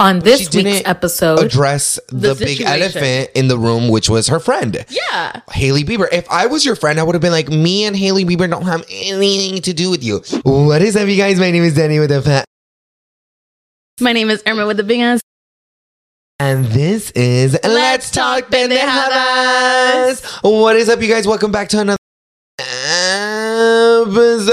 [0.00, 4.28] On this she week's didn't episode, address the, big elephant in the room, which was
[4.28, 4.82] her friend.
[4.88, 5.42] yeah.
[5.52, 6.08] Hailey Bieber.
[6.10, 8.62] If I was your friend, I would have been like, me and Hailey Bieber don't
[8.64, 10.22] have anything to do with you.
[10.42, 11.38] What is up, you guys?
[11.38, 12.46] My name is Danny with a fat.
[14.00, 15.20] My name is Irma with the big ass.
[16.38, 20.24] And this is Let's, Talk Pendejadas.
[20.42, 21.26] What is up, you guys?
[21.26, 21.99] Welcome back to another episode.
[24.00, 24.48] Who's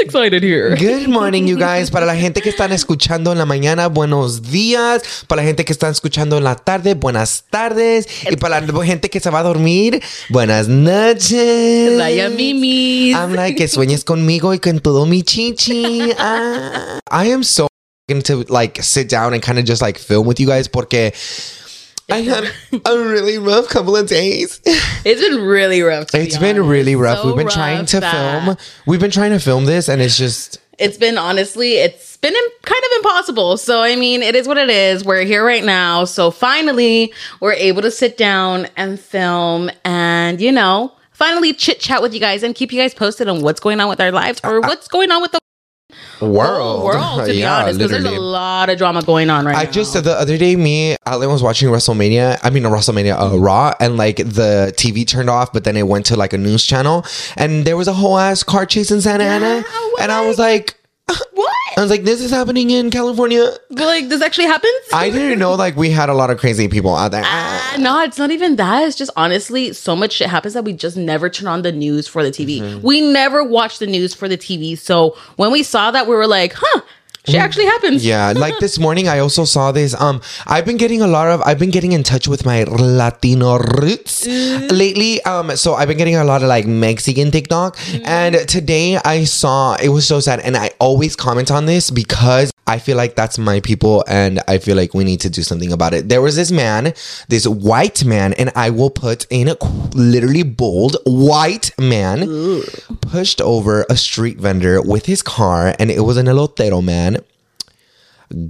[0.00, 0.74] excited here?
[0.76, 1.90] Good morning, you guys.
[1.90, 5.24] Para la gente que están escuchando en la mañana, buenos días.
[5.28, 8.08] Para la gente que están escuchando en la tarde, buenas tardes.
[8.28, 11.96] Y para la gente que se va a dormir, buenas noches.
[11.96, 13.14] Vaya mimis.
[13.14, 16.12] I'm like, que sueñes conmigo y con todo mi chichi.
[16.18, 16.98] Ah.
[17.10, 17.68] I am so
[18.08, 21.12] to like sit down and kind of just like film with you guys porque
[22.10, 22.44] I had
[22.84, 24.60] a really rough couple of days.
[25.04, 26.08] It's been really rough.
[26.08, 26.70] to be It's been honest.
[26.70, 27.18] really rough.
[27.20, 28.56] So We've been trying to that- film.
[28.86, 32.50] We've been trying to film this and it's just It's been honestly, it's been im-
[32.62, 33.56] kind of impossible.
[33.56, 35.04] So I mean, it is what it is.
[35.04, 36.04] We're here right now.
[36.04, 42.02] So finally, we're able to sit down and film, and you know, finally chit chat
[42.02, 44.40] with you guys and keep you guys posted on what's going on with our lives
[44.44, 45.38] or what's going on with the
[46.20, 46.84] world.
[46.84, 47.20] world.
[47.20, 49.68] To be Yeah, honest, because there's a lot of drama going on right I now.
[49.68, 52.38] I just the other day, me Alan was watching WrestleMania.
[52.42, 55.86] I mean, a WrestleMania uh, Raw, and like the TV turned off, but then it
[55.86, 57.04] went to like a news channel,
[57.36, 59.64] and there was a whole ass car chase in Santa Ana,
[60.00, 60.74] and I was like,
[61.36, 61.78] what?
[61.78, 63.50] I was like, this is happening in California.
[63.70, 64.74] But like, this actually happens?
[64.92, 67.22] I didn't know like we had a lot of crazy people out there.
[67.24, 68.86] Uh, no, it's not even that.
[68.86, 72.08] It's just honestly, so much shit happens that we just never turn on the news
[72.08, 72.60] for the TV.
[72.60, 72.86] Mm-hmm.
[72.86, 74.76] We never watch the news for the TV.
[74.78, 76.80] So when we saw that, we were like, huh,
[77.26, 78.02] shit actually happens.
[78.02, 78.08] Mm.
[78.08, 79.94] Yeah, like this morning I also saw this.
[80.00, 83.58] Um, I've been getting a lot of I've been getting in touch with my Latino
[83.58, 85.22] roots lately.
[85.22, 89.76] Um, so I've been getting a lot of like Mexican TikTok, and today I saw
[89.76, 93.38] it was so sad, and I always comment on this because I feel like that's
[93.38, 96.08] my people, and I feel like we need to do something about it.
[96.08, 96.94] There was this man,
[97.28, 99.56] this white man, and I will put in a
[99.94, 102.26] literally bold white man
[103.02, 107.18] pushed over a street vendor with his car, and it was an elotero man.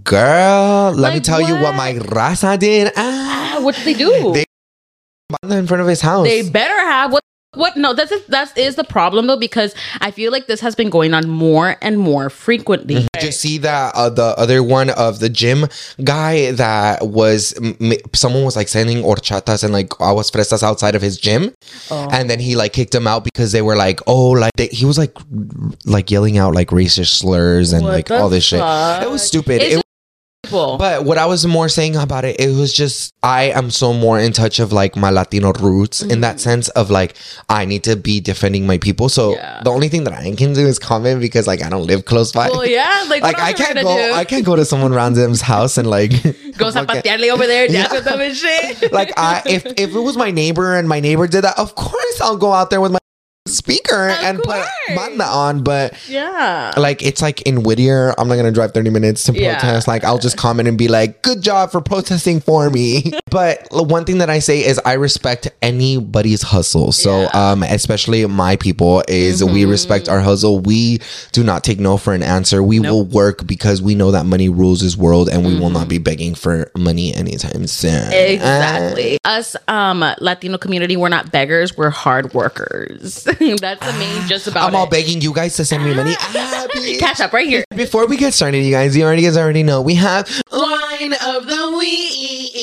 [0.05, 1.75] Girl, let me Like tell you what what?
[1.77, 2.93] my raza did.
[2.97, 4.33] Ah, Ah, what did they do?
[4.33, 4.45] They-
[5.51, 6.27] in front of his house.
[6.27, 7.23] They better have what
[7.57, 10.75] what no that's that is is the problem though because I feel like this has
[10.75, 13.07] been going on more and more frequently.
[13.15, 15.67] Did you see that uh, the other one of the gym
[16.05, 21.03] guy that was m- someone was like sending horchatas and like aguas fresas outside of
[21.03, 21.55] his gym,
[21.91, 22.09] Oh.
[22.11, 24.85] and then he like kicked him out because they were like, oh, like they, he
[24.85, 25.15] was like
[25.85, 28.61] like yelling out like racist slurs and What like all this shit.
[28.61, 29.03] fuck?
[29.03, 29.63] It was stupid.
[29.63, 29.86] It's It-
[30.47, 30.79] People.
[30.79, 34.19] But what I was more saying about it, it was just I am so more
[34.19, 36.39] in touch of like my Latino roots in that mm-hmm.
[36.39, 37.17] sense of like
[37.49, 39.09] I need to be defending my people.
[39.09, 39.61] So Yeah.
[39.65, 42.33] the only thing that I can do is comment because like I don't live close
[42.33, 42.49] by.
[42.49, 44.13] well, yeah, like, like I else are we can't go do?
[44.15, 46.11] I can't go to someone random's house and like
[46.57, 47.93] go zapatearle over there, dance Yeah.
[47.93, 48.93] with them and shit.
[48.93, 52.21] like I if if it was my neighbor and my neighbor did that, of course
[52.21, 52.99] I'll go out there with my
[53.47, 54.67] speaker Of and course.
[54.89, 55.63] put banda on.
[55.63, 56.73] But yeah.
[56.77, 59.59] like it's like in Whittier, I'm not gonna drive 30 minutes to Yeah.
[59.59, 59.89] protest.
[59.89, 64.05] Like I'll just comment and be like, "Good job for protesting for me." but one
[64.05, 66.93] thing that I say is I respect anybody's hustle.
[66.93, 67.27] So Yeah.
[67.29, 67.37] Mm-hmm.
[67.39, 70.61] um, especially my people is we respect our hustle.
[70.61, 71.01] We
[71.33, 72.63] do not take no for an answer.
[72.63, 75.89] We will work because we know that money rules this world, and we will not
[75.89, 77.91] be begging for money anytime soon.
[77.93, 78.13] Mm-hmm.
[78.35, 79.19] Exactly.
[79.25, 83.27] Us um Latino community, we're not beggars, we're hard workers.
[83.61, 84.91] That's the main just about I'm all it.
[84.91, 86.15] begging you guys to send me money.
[86.19, 86.99] Ah, bitch.
[86.99, 87.65] Catch up right here.
[87.75, 91.47] Before we get started, you guys, you already guys already know we have line of
[91.47, 92.57] the week.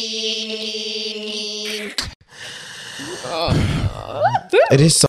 [4.71, 5.07] It is so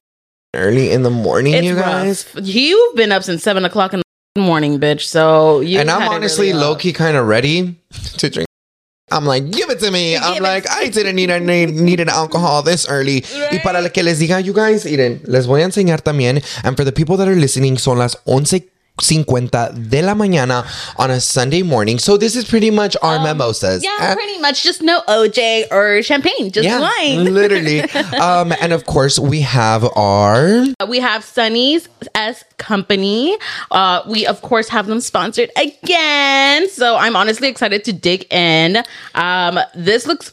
[0.55, 2.27] early in the morning, It's you guys.
[2.35, 2.47] rough.
[2.47, 4.03] You've been up since seven o'clock in
[4.35, 5.03] the morning, bitch.
[5.03, 7.77] So you And I'm honestly really low key kind of ready
[8.19, 8.49] to drink.
[9.15, 10.17] I'm like, give it to me.
[10.17, 13.25] I'm like, I didn't need, need needed alcohol this early.
[13.53, 16.43] Y para lo que les diga, you guys, miren, les voy a enseñar también.
[16.65, 18.17] And for the people that are listening, son las
[19.01, 20.65] 11.50 de la mañana
[20.99, 21.99] on a Sunday morning.
[21.99, 23.83] So this is pretty much our mimosas.
[23.85, 27.25] Um, Yeah, Uh, pretty much just no OJ or champagne, just wine.
[27.35, 27.83] literally.
[28.21, 30.65] um, and of course, we have our.
[30.89, 33.37] We have Sunny's S Company.
[33.73, 36.69] Uh, we of course have them sponsored again.
[36.71, 38.83] So I'm honestly excited to dig in.
[39.17, 40.33] Um, this looks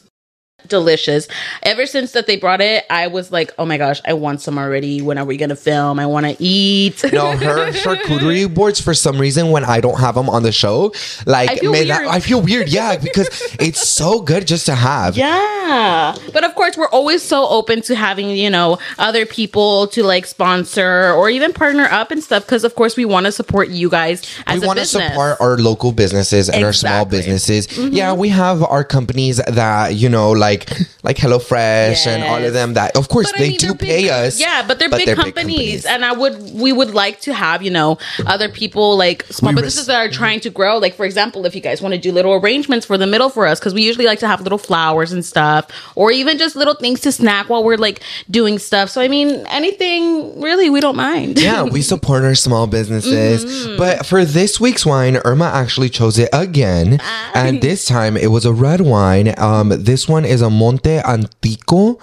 [0.68, 1.28] delicious.
[1.62, 4.58] Ever since that they brought it, I was like, oh my gosh, I want some
[4.58, 5.02] already.
[5.02, 5.98] When are we gonna film?
[5.98, 7.02] I want to eat.
[7.12, 10.92] No, her charcuterie boards for some reason when I don't have them on the show,
[11.26, 12.06] like I feel man, weird.
[12.06, 12.68] I feel weird.
[12.68, 13.28] Yeah, because
[13.58, 15.16] it's so good just to have.
[15.16, 16.14] Yeah.
[16.32, 20.26] But of course, we're always so open to having, you know, other people to like
[20.26, 23.88] sponsor or even partner up and stuff because, of course, we want to support you
[23.88, 27.18] guys as we want to support our local businesses and our small Exactly.
[27.20, 27.32] Mm-hmm.
[27.32, 27.78] businesses.
[27.92, 30.70] Yeah, we have our companies that you know, like like
[31.02, 32.74] like HelloFresh and all of them.
[32.74, 34.40] That of course But I they mean, do they're big- pay us.
[34.40, 37.98] Yeah, but they're big companies, and I would we would like to have you know
[38.26, 40.78] other people like small businesses that are trying to grow.
[40.78, 43.46] Like for example, if you guys want to do little arrangements for the middle for
[43.46, 45.66] us, because we usually like to have little flowers and stuff,
[45.96, 48.90] or even just little things to snack while we're like doing stuff.
[48.90, 51.38] So I mean, anything really, we don't mind.
[51.40, 53.44] yeah, we support our small businesses.
[53.44, 53.78] Mm-hmm.
[53.78, 56.98] But for this week's wine, Irma actually chose it again.
[57.34, 59.34] And this time it was a red wine.
[59.38, 61.98] Um, this one is Monte Antico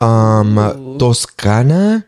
[0.00, 2.06] um, Toscana.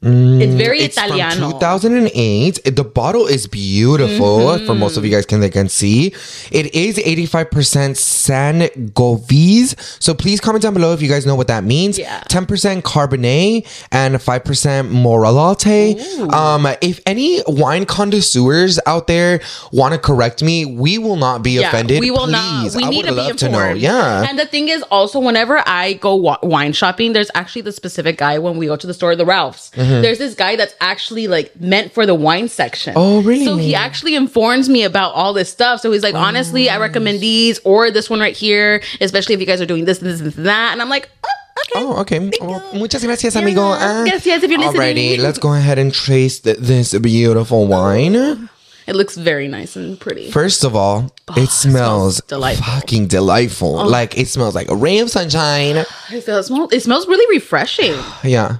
[0.00, 1.50] It's very It's Italiano.
[1.50, 2.76] from 2008.
[2.76, 4.66] The bottle is beautiful Mm-hmm.
[4.66, 6.14] for most of you guys can they can see.
[6.52, 9.74] It is 85% Sangiovese.
[10.02, 11.98] So please comment down below if you guys know what that means.
[11.98, 12.20] Yeah.
[12.28, 16.32] 10% Cabernet and 5% Moralatte.
[16.32, 19.40] Um if any wine connoisseurs out there
[19.72, 22.00] want to correct me, we will not be offended.
[22.00, 22.74] We will please.
[22.74, 22.74] not.
[22.76, 23.38] We I need to be informed.
[23.40, 23.72] to know.
[23.72, 24.26] Yeah.
[24.28, 28.16] And the thing is, also, whenever I go wa- wine shopping, there's actually the specific
[28.18, 29.70] guy when we go to the store, the Ralphs.
[29.88, 32.94] There's this guy that's actually like meant for the wine section.
[32.94, 33.00] Mm-hmm.
[33.18, 33.44] Oh, really?
[33.44, 35.80] So he actually informs me about all this stuff.
[35.80, 39.46] So he's like, honestly, I recommend these or this one right here, especially if you
[39.46, 40.72] guys are doing this, this, and that.
[40.72, 41.30] And I'm like, oh,
[41.60, 41.72] okay.
[41.76, 42.30] Oh, okay.
[42.40, 43.62] Well, muchas gracias, amigo.
[43.62, 44.04] Ah.
[44.04, 44.96] Gracias if you're listening.
[44.96, 48.48] Alrighty, let's go ahead and trace th- this beautiful wine.
[48.86, 50.30] It looks very nice and pretty.
[50.30, 52.64] First of all, it smells Oh, delightful.
[52.66, 52.80] Oh.
[52.80, 53.86] fucking delightful.
[53.86, 55.84] Like it smells like a ray of sunshine.
[56.10, 57.94] It smells, it smells really refreshing.
[58.24, 58.56] Yeah.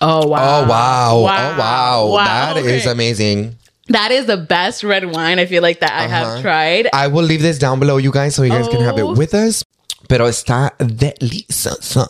[0.00, 0.62] Oh, oh wow.
[0.64, 1.16] Oh wow.
[1.16, 2.06] Oh wow.
[2.08, 2.54] wow.
[2.54, 2.90] That is okay.
[2.90, 3.56] amazing.
[3.88, 6.42] That is the best red wine I feel like that I have uh-huh.
[6.42, 6.88] tried.
[6.92, 9.14] I will leave this down below, you guys, so you guys can have it Oh.
[9.14, 9.64] with us.
[10.08, 12.06] Pero está delicioso.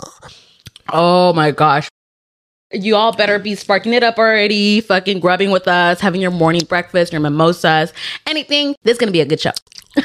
[0.93, 1.89] Oh my gosh.
[2.73, 6.63] You all better be sparking it up already, fucking grubbing with us, having your morning
[6.69, 7.93] breakfast, your mimosas,
[8.27, 8.77] anything.
[8.85, 9.53] This is gonna be a good show.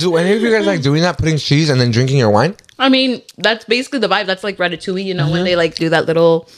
[0.00, 2.56] Do any of you guys like doing that, putting cheese and then drinking your wine?
[2.78, 4.26] I mean, that's basically the vibe.
[4.26, 5.32] That's like Ratatouille, you know, Mm-hmm.
[5.32, 6.48] when they like do that little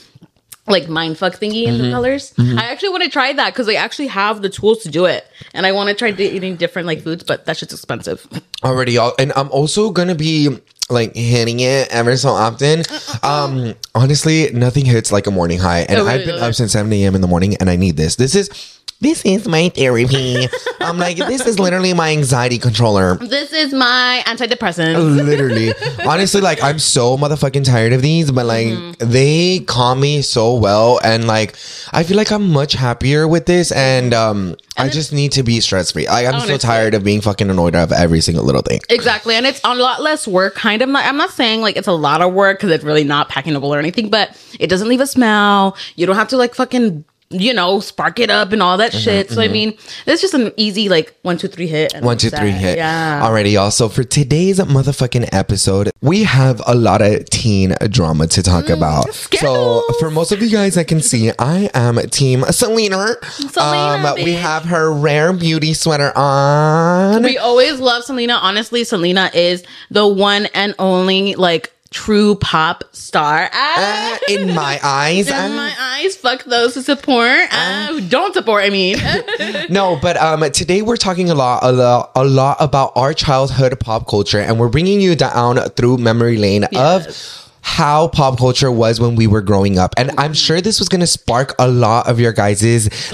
[0.65, 1.91] like mind fuck thingy in the Mm-hmm.
[1.93, 2.33] colors.
[2.39, 5.25] I actually want to try that because they actually have the tools to do it,
[5.53, 8.25] and I want to try di- eating different like foods, but that shit's expensive.
[8.63, 10.47] already all and i'm also gonna be
[10.89, 12.81] like hitting it ever so often
[13.21, 17.13] um honestly nothing hits like a morning high and i've been up since 7 a.m
[17.13, 18.72] in the morning and i need this this is
[19.03, 20.47] this is my therapy
[20.81, 24.95] i'm like this is literally my anxiety controller This is my antidepressant.
[25.25, 25.73] literally
[26.07, 29.11] honestly like i'm so motherfucking tired of these but like Mm-hmm.
[29.11, 31.55] they calm me so well and like
[31.91, 35.59] i feel like i'm much happier with this and um i just need to be
[35.59, 38.79] stress free I, i'm so tired of being fucking annoyed of every single little thing
[38.89, 40.55] Exactly, and it's a lot less work.
[40.55, 40.89] Kind of.
[40.89, 43.53] Not, I'm not saying like it's a lot of work because it's really not packing
[43.55, 44.29] a packingable or anything, but
[44.59, 45.75] it doesn't leave a smell.
[45.95, 48.93] You don't have to like fucking you know spark it up and all Mm-hmm, that
[48.93, 49.29] shit.
[49.29, 51.93] So I mean, it's just an easy like one two three hit.
[51.93, 52.77] and One, two, three, hit.
[52.77, 53.21] Yeah.
[53.21, 53.71] Alrighty, y'all.
[53.71, 58.77] So for today's motherfucking episode, we have a lot of teen drama to talk Mm,
[58.77, 59.13] about.
[59.13, 63.15] So for most of you guys I can see, I am Team Selena.
[63.49, 67.23] Selena, um, we have her rare beauty sweater on.
[67.23, 68.33] We always love Selena.
[68.35, 73.49] Honestly, Selena is the one and only like true pop star.
[73.53, 74.15] Ah.
[74.15, 75.27] Uh, in my eyes.
[75.29, 77.47] in uh, my eyes, fuck those who support.
[77.51, 78.63] Ah, who don't support.
[78.65, 78.97] I mean,
[79.69, 83.79] no, but um, today we're talking a lot, a lot, a lot about our childhood
[83.79, 87.37] pop culture, and we're bringing you down through memory lane Yes.
[87.39, 89.93] of how pop culture was when we were growing up.
[89.95, 92.61] And I'm sure this was gonna spark a lot of your guys'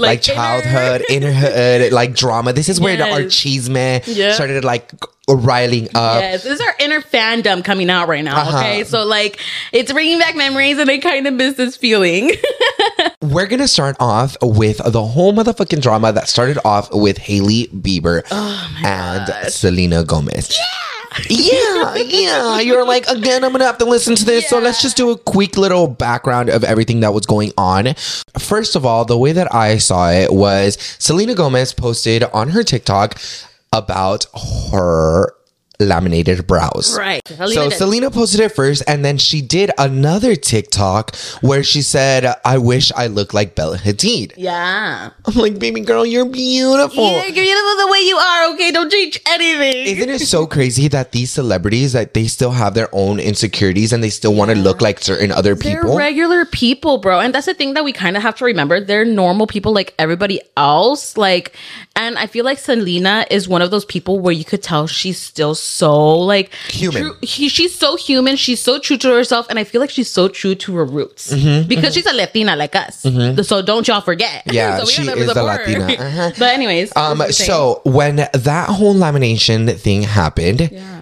[0.00, 2.52] Like, childhood, innerhood, like drama.
[2.52, 3.18] This is where the Yes.
[3.20, 4.32] archisme Yeah.
[4.32, 4.90] started like
[5.36, 6.20] riling up.
[6.20, 8.40] Yes, this is our inner fandom coming out right now.
[8.40, 8.58] Uh-huh.
[8.58, 9.38] Okay, so like
[9.72, 12.32] it's bringing back memories, and I kind of miss this feeling.
[13.22, 18.22] We're gonna start off with the whole motherfucking drama that started off with Hailey Bieber
[18.30, 20.56] Oh and Selena Gomez.
[20.58, 20.66] Yeah,
[21.28, 21.94] yeah.
[21.96, 22.60] Yeah.
[22.60, 24.48] You're like, again, I'm gonna have to listen to this.
[24.48, 27.94] So let's just do a quick little background of everything that was going on.
[28.38, 32.62] First of all, the way that I saw it was Selena Gomez posted on her
[32.62, 33.18] TikTok
[33.72, 34.26] about
[34.72, 35.34] her
[35.80, 36.96] laminated brows.
[36.96, 37.26] Right.
[37.26, 42.58] So Selena posted it first, and then she did another TikTok where she said, "I
[42.58, 45.10] wish I looked like Bella Hadid." Yeah.
[45.24, 47.10] I'm like, baby girl, you're beautiful.
[47.10, 48.52] You're beautiful the way you are.
[48.52, 49.86] Okay, don't change anything.
[49.86, 54.04] Isn't it so crazy that these celebrities that they still have their own insecurities and
[54.04, 55.70] they still want to look like certain other people?
[55.70, 55.96] They're people?
[55.96, 57.20] regular people, bro.
[57.20, 58.80] And that's the thing that we kind of have to remember.
[58.80, 61.16] They're normal people like everybody else.
[61.16, 61.56] Like,
[62.00, 65.18] and I feel like Selena is one of those people where you could tell she's
[65.18, 67.02] still so like Human.
[67.02, 68.36] true- he, she's so human.
[68.36, 69.46] She's so true to herself.
[69.50, 72.74] And I feel like she's so true to her roots because she's a Latina like
[72.74, 73.02] us.
[73.46, 74.44] So don't y'all forget.
[74.46, 74.54] Mm-hmm.
[74.54, 75.42] Yeah, So she is the.
[75.42, 75.86] Latina.
[76.00, 76.30] Uh-huh.
[76.38, 76.96] but anyways.
[76.96, 77.50] Um, what was I saying?
[77.50, 80.60] so when that whole lamination thing happened,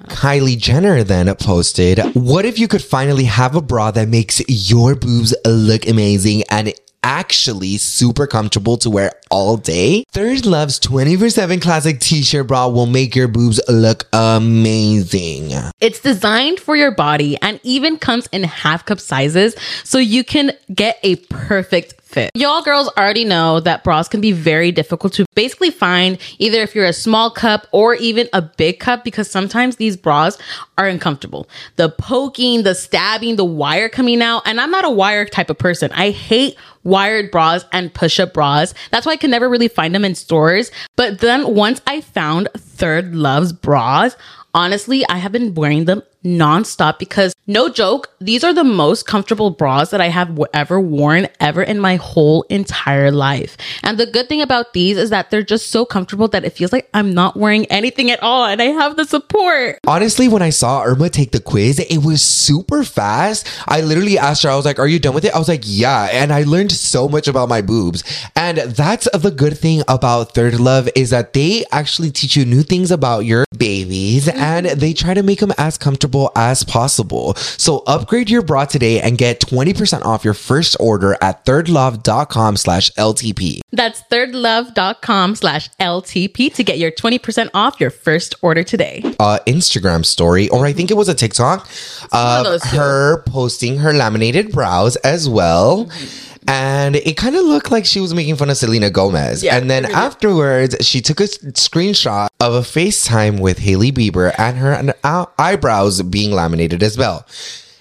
[0.08, 4.94] Kylie Jenner then posted, "What if you could finally have a bra that makes your
[4.94, 10.04] boobs look amazing and actually super comfortable to wear all day?
[10.14, 16.90] ThirdLove's 24/7 classic t-shirt bra will make your boobs look amazing." It's designed for your
[16.90, 22.30] body and even comes in half cup sizes so you can get a perfect fit.
[22.34, 26.74] Y'all girls already know that bras can be very difficult to basically find either if
[26.74, 30.38] you're a small cup or even a big cup because sometimes these bras
[30.78, 31.46] are uncomfortable.
[31.76, 35.58] The poking, the stabbing, the wire coming out, and I'm not a wire type of
[35.58, 35.90] person.
[35.92, 36.56] I hate
[36.88, 38.74] wired bras and push-up bras.
[38.90, 40.70] That's why I can never really find them in stores.
[40.96, 44.16] But then once I found ThirdLove's bras,
[44.54, 49.50] honestly, I have been wearing them nonstop because no joke, these are the most comfortable
[49.50, 53.56] bras that I have ever worn ever in my whole entire life.
[53.82, 56.72] And the good thing about these is that they're just so comfortable that it feels
[56.72, 59.78] like I'm not wearing anything at all and I have the support.
[59.86, 63.48] Honestly, when I saw Irma take the quiz, it was super fast.
[63.66, 65.34] I literally asked her, I was like, Are you done with it?
[65.34, 66.08] I was like, Yeah.
[66.12, 68.04] And I learned so much about my boobs.
[68.36, 72.90] And that's the good thing about ThirdLove is that they actually teach you new things
[72.90, 74.38] about your babies mm-hmm.
[74.38, 77.34] and they try to make them as comfortable as possible.
[77.34, 82.90] So upgrade your bra today and get 20% off your first order at thirdlove.com slash
[82.92, 83.60] LTP.
[83.72, 89.02] That's thirdlove.com slash LTP to get your 20% off your first order today.
[89.20, 91.68] uh, Instagram story, or I think it was a TikTok
[92.12, 95.86] of of her posting her laminated brows as well.
[95.86, 96.27] Mm-hmm.
[96.48, 99.44] And it kind of looked like she was making fun of Selena Gomez.
[99.44, 104.34] Yeah, and then really afterwards, she took a screenshot of a FaceTime with Hailey Bieber
[104.38, 104.94] and her
[105.38, 107.26] eyebrows being laminated as well.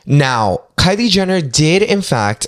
[0.05, 2.47] Now, Kylie Jenner did, in fact,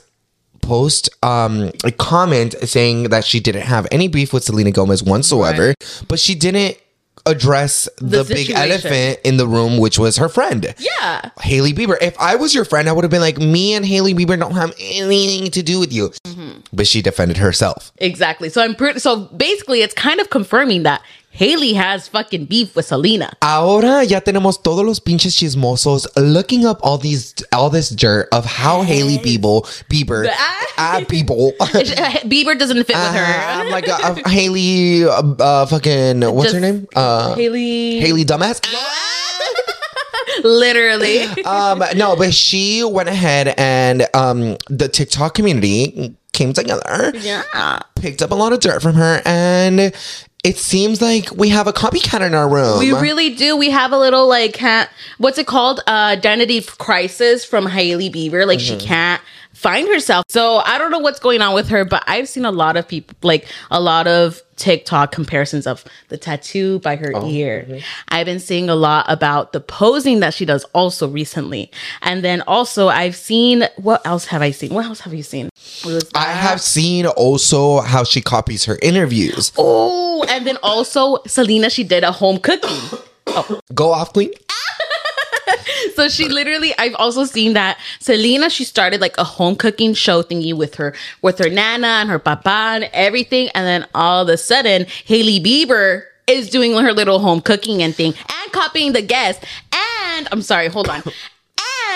[0.61, 5.73] post um, a comment saying that she didn't have any beef with Selena Gomez whatsoever,
[6.09, 6.77] but she didn't
[7.25, 10.73] address the, big elephant in the room, which was her friend.
[10.77, 11.29] Yeah.
[11.41, 11.97] Hailey Bieber.
[12.01, 14.53] If I was your friend, I would have been like, me and Hailey Bieber don't
[14.53, 16.09] have anything to do with you.
[16.25, 16.59] Mm-hmm.
[16.73, 17.91] But she defended herself.
[17.97, 18.49] Exactly.
[18.49, 21.01] So I'm pretty, so basically it's kind of confirming that
[21.39, 23.31] Hailey has fucking beef with Selena.
[23.41, 28.43] Ahora ya tenemos todos los pinches chismosos looking up all these all this dirt of
[28.43, 30.27] how Hailey Bieber Bieber
[30.77, 31.53] ah people
[32.27, 33.23] Bieber doesn't fit with her.
[33.23, 36.85] I'm like uh, uh, Hailey uh, uh, fucking what's her name?
[36.93, 38.01] Uh Hailey.
[38.01, 38.59] Hailey dumbass.
[40.43, 41.23] Literally.
[41.45, 47.11] um no, but she went ahead and um the TikTok community came together.
[47.15, 47.79] yeah.
[47.95, 49.93] picked up a lot of dirt from her and
[50.43, 52.79] it seems like we have a copycat in our room.
[52.79, 53.57] We really do.
[53.57, 54.59] We have a little like.
[55.17, 55.79] What's it called?
[55.87, 58.47] Uh, identity crisis from Hailey Bieber.
[58.47, 58.79] Like Mm-hmm.
[58.79, 59.21] she can't
[59.53, 60.23] find herself.
[60.29, 62.87] So I don't know what's going on with her, but I've seen a lot of
[62.87, 67.65] people, like a lot of TikTok comparisons of the tattoo by her Oh, ear.
[67.67, 67.79] mm-hmm.
[68.09, 72.41] I've been seeing a lot about the posing that she does also recently, and then
[72.47, 74.73] also I've seen what else have I seen?
[74.73, 75.49] What else have you seen?
[76.15, 79.51] I have seen also how she copies her interviews.
[79.57, 82.99] Oh, and then also Selena, she did a home cooking.
[83.31, 83.59] Oh.
[83.75, 84.31] Go off, queen.
[85.95, 90.23] So she literally, I've also seen that Selena, she started like a home cooking show
[90.23, 93.49] thingy with her, with her nana and her papa and everything.
[93.49, 97.93] And then all of a sudden, Hailey Bieber is doing her little home cooking and
[97.93, 99.45] thing and copying the guests.
[99.73, 101.03] And I'm sorry, hold on.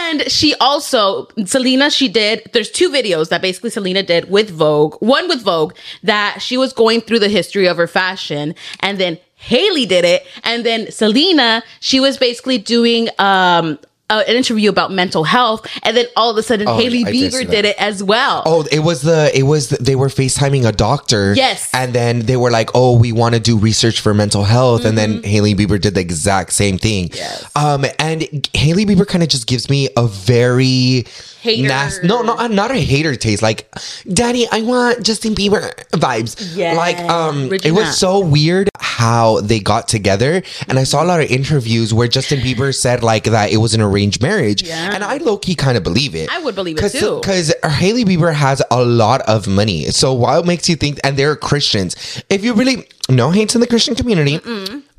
[0.05, 4.95] And she also, Selena, she did, there's two videos that basically Selena did with Vogue.
[4.99, 8.55] One with Vogue that she was going through the history of her fashion.
[8.81, 10.25] And then Hailey did it.
[10.43, 13.79] And then Selena, she was basically doing, um,
[14.09, 17.11] uh, an interview about mental health, and then all of a sudden, Oh, Hailey I
[17.11, 18.43] Bieber did it as well.
[18.45, 21.33] Oh, it was the it was the, they were FaceTiming a doctor.
[21.33, 21.69] Yes.
[21.73, 24.97] And then they were like, "Oh, we want to do research for mental health." And
[24.97, 27.09] then Hailey Bieber did the exact same thing.
[27.09, 27.17] Mm-hmm.
[27.17, 27.51] Yes.
[27.55, 31.05] Um and Hailey Bieber kind of just gives me a very
[31.43, 31.67] Hater.
[31.67, 33.41] nas- no, no, not a hater taste.
[33.43, 33.67] Like,
[34.11, 36.73] "Daddy, I want Justin Bieber vibes." Yeah.
[36.73, 40.41] Like um it was so weird how they got together.
[40.69, 43.73] And I saw a lot of interviews where Justin Bieber said like that it was
[43.73, 44.63] an arranged marriage.
[44.63, 44.93] Yeah.
[44.93, 46.31] And I low key kind of believe it.
[46.31, 47.19] I would believe it too.
[47.19, 49.85] Because Hailey Bieber has a lot of money.
[49.87, 52.23] So what makes you think, and they're Christians.
[52.29, 54.39] If you really, no hates in the Christian community.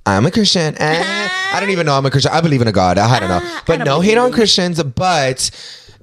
[0.07, 0.75] I'm a Christian.
[0.77, 1.03] Eh,
[1.55, 2.33] I don't even know I'm a Christian.
[2.33, 2.99] I believe in a God.
[2.99, 3.41] I don't know.
[3.67, 4.83] But don't no hate on Christians.
[4.83, 5.51] But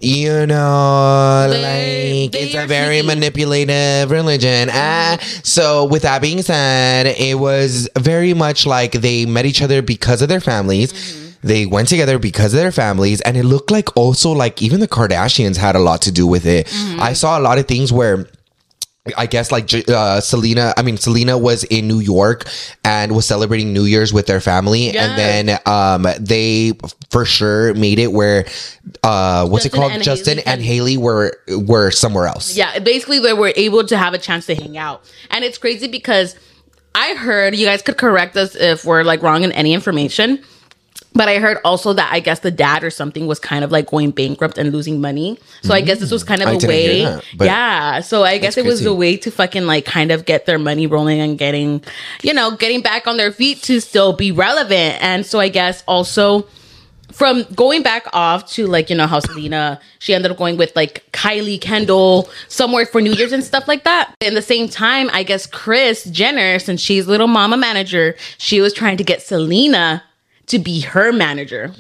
[0.01, 4.69] you know, They- like they it's a very manipulative religion.
[4.69, 4.77] Mm-hmm.
[4.77, 9.81] Ah, so with that being said, it was very much like they met each other
[9.81, 10.93] because of their families.
[10.93, 11.47] Mm-hmm.
[11.47, 14.87] They went together because of their families, and it looked like also like even the
[14.87, 16.67] Kardashians had a lot to do with it.
[16.67, 16.99] Mm-hmm.
[17.01, 18.27] I saw a lot of things where.
[19.17, 22.45] I guess like uh, Selena, I mean Selena was in New York
[22.85, 25.05] and was celebrating New Year's with their family, Yeah.
[25.05, 26.73] and then um they
[27.09, 28.45] for sure made it where
[29.03, 29.91] uh what's it called?
[29.91, 32.55] and Justin Hailey and Hailey were were somewhere else.
[32.55, 35.03] Yeah, basically they were able to have a chance to hang out.
[35.31, 36.35] And it's crazy because
[36.93, 40.43] I heard you guys could correct us if we're like wrong in any information.
[41.13, 43.87] But I heard also that I guess the dad or something was kind of like
[43.87, 45.37] going bankrupt and losing money.
[45.61, 47.03] So I guess this was kind of I a way.
[47.03, 47.99] that, yeah.
[47.99, 50.87] So I guess it was a way to fucking like kind of get their money
[50.87, 51.83] rolling and getting,
[52.23, 55.03] you know, getting back on their feet to still be relevant.
[55.03, 56.47] And so I guess also
[57.11, 60.73] from going back off to like you know how Selena she ended up going with
[60.75, 64.15] like Kylie Kendall somewhere for New Year's and stuff like that.
[64.21, 68.73] In the same time, I guess Kris Jenner, since she's little mama manager, she was
[68.73, 70.03] trying to get Selena
[70.47, 71.73] to be her manager.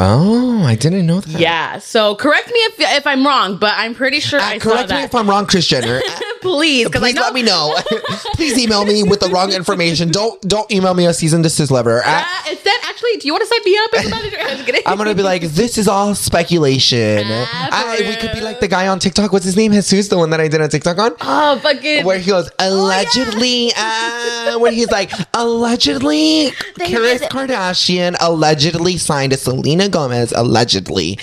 [0.00, 1.40] Oh, I didn't know that.
[1.40, 1.78] Yeah.
[1.78, 4.90] So correct me if if I'm wrong, but I'm pretty sure I Uh, saw correct
[4.90, 5.04] me that.
[5.06, 6.00] if I'm wrong, Kris Jenner.
[6.40, 7.76] Please, because I Please know let me know.
[8.34, 10.08] Please email me with the wrong information.
[10.10, 12.00] Don't don't email me a season desist letter.
[12.04, 14.36] I, Uh, instead, actually, do you want to sign me up as a manager?
[14.40, 14.82] I'm.
[14.86, 17.24] I'm gonna be like, this is all speculation.
[17.26, 19.32] I, we could be like the guy on TikTok.
[19.32, 19.72] What's his name?
[19.72, 21.12] Jesus, the one that I did on TikTok on.
[21.20, 29.32] oh fucking Where he goes allegedly, uh, where he's like allegedly, Kris Kardashian allegedly signed
[29.32, 30.32] a Selena Gomez.
[30.32, 31.18] Allegedly,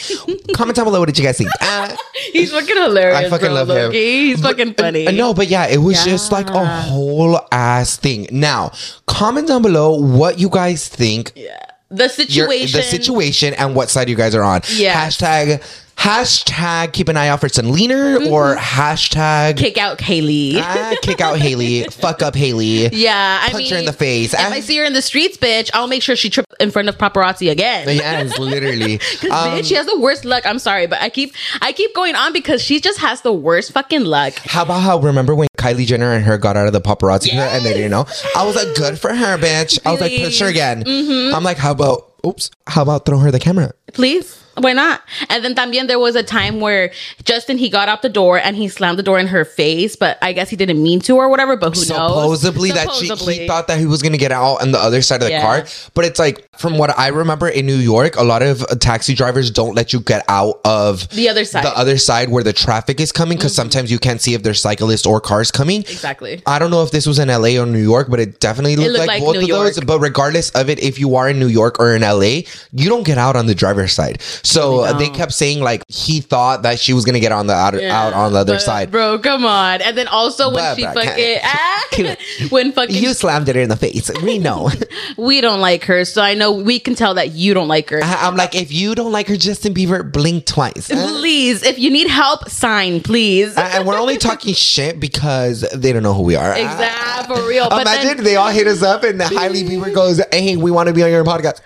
[0.53, 1.49] comment down below what did you guys think?
[1.61, 1.95] Uh,
[2.33, 3.17] he's fucking hilarious.
[3.17, 3.75] I fucking bro, love him.
[3.75, 3.97] Loki.
[4.27, 5.07] He's fucking funny.
[5.07, 8.27] Uh, No, but yeah, it was just like a whole ass thing.
[8.31, 8.71] Now,
[9.07, 11.57] comment down below what you guys think Yeah.
[11.89, 12.77] The your- situation.
[12.79, 14.61] the situation and what side you guys are on.
[14.73, 15.17] Yes.
[15.17, 15.61] Hashtag
[15.97, 19.57] hashtag keep an eye out for Selena or hashtag Mm-hmm.
[19.57, 20.53] Kick out Hailey.
[20.57, 21.83] ah, kick out Hailey.
[21.89, 22.87] Fuck up Hailey.
[22.93, 24.33] yeah, I Punch mean, her in the face.
[24.33, 24.49] If Ah.
[24.51, 26.97] I see her in the streets, bitch, I'll make sure she tripped in front of
[26.97, 27.87] paparazzi again.
[27.87, 28.97] Yes, literally.
[29.19, 30.45] 'Cause, Um, bitch, she has the worst luck.
[30.45, 33.71] I'm sorry, but I keep I keep going on because she just has the worst
[33.71, 34.33] fucking luck.
[34.45, 37.65] how about how remember when Kylie Jenner and her got out of the paparazzi and
[37.65, 38.05] they didn't know?
[38.35, 39.79] I was like, good for her, bitch.
[39.85, 40.83] I was like, push her again.
[40.83, 41.35] Mm-hmm.
[41.35, 42.51] I'm like, how about oops?
[42.67, 43.71] How about throw her the camera?
[43.93, 44.41] Please.
[44.57, 45.01] Why not?
[45.29, 46.91] And then también there was a time where
[47.23, 50.17] Justin he got out the door and he slammed the door in her face, but
[50.21, 51.55] I guess he didn't mean to or whatever.
[51.57, 52.41] But who knows?
[52.41, 55.01] supposedly that she, he thought that he was going to get out on the other
[55.01, 55.41] side of the Yeah.
[55.41, 58.75] car but it's like from what i remember in new york a lot of uh,
[58.75, 61.63] taxi drivers don't let you get out of The other side.
[61.63, 61.73] Mm-hmm.
[61.73, 64.61] the other side where the traffic is coming because sometimes you can't see if there's
[64.61, 66.41] cyclists or cars coming exactly.
[66.45, 68.91] I don't know if this was in LA or New York, but it definitely looked,
[68.91, 69.79] looked like, like both New of those.
[69.83, 72.41] But regardless of it, if you are in New York or in LA,
[72.71, 74.21] you don't get out on the driver's side.
[74.45, 77.53] So uh, they kept saying like he thought that she was gonna get on the
[77.53, 78.91] out, out on the other But, side.
[78.91, 79.19] bro.
[79.19, 79.81] Come on.
[79.81, 81.85] And then also when But- she fucking can't- ah,
[82.49, 84.11] when fucking You slammed it in the face.
[84.23, 84.69] We know.
[85.17, 88.03] we don't like her, so I know we can tell that you don't like her.
[88.03, 90.91] I- I'm like, if you don't like her, Justin Bieber, blink twice.
[90.91, 93.55] Uh, Please, if you need help, sign, please.
[93.57, 96.51] and we're only talking shit because they don't know who we are.
[96.55, 97.69] Exactly, for real.
[97.69, 100.87] But Imagine then, they all hit us up and Hailey Bieber goes, "Hey, we want
[100.87, 101.61] to be on your podcast."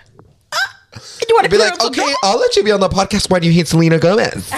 [1.28, 3.30] You want I'd be like, "Okay, I'll let you be on the podcast.
[3.30, 4.50] Why do you hate Selena Gomez?"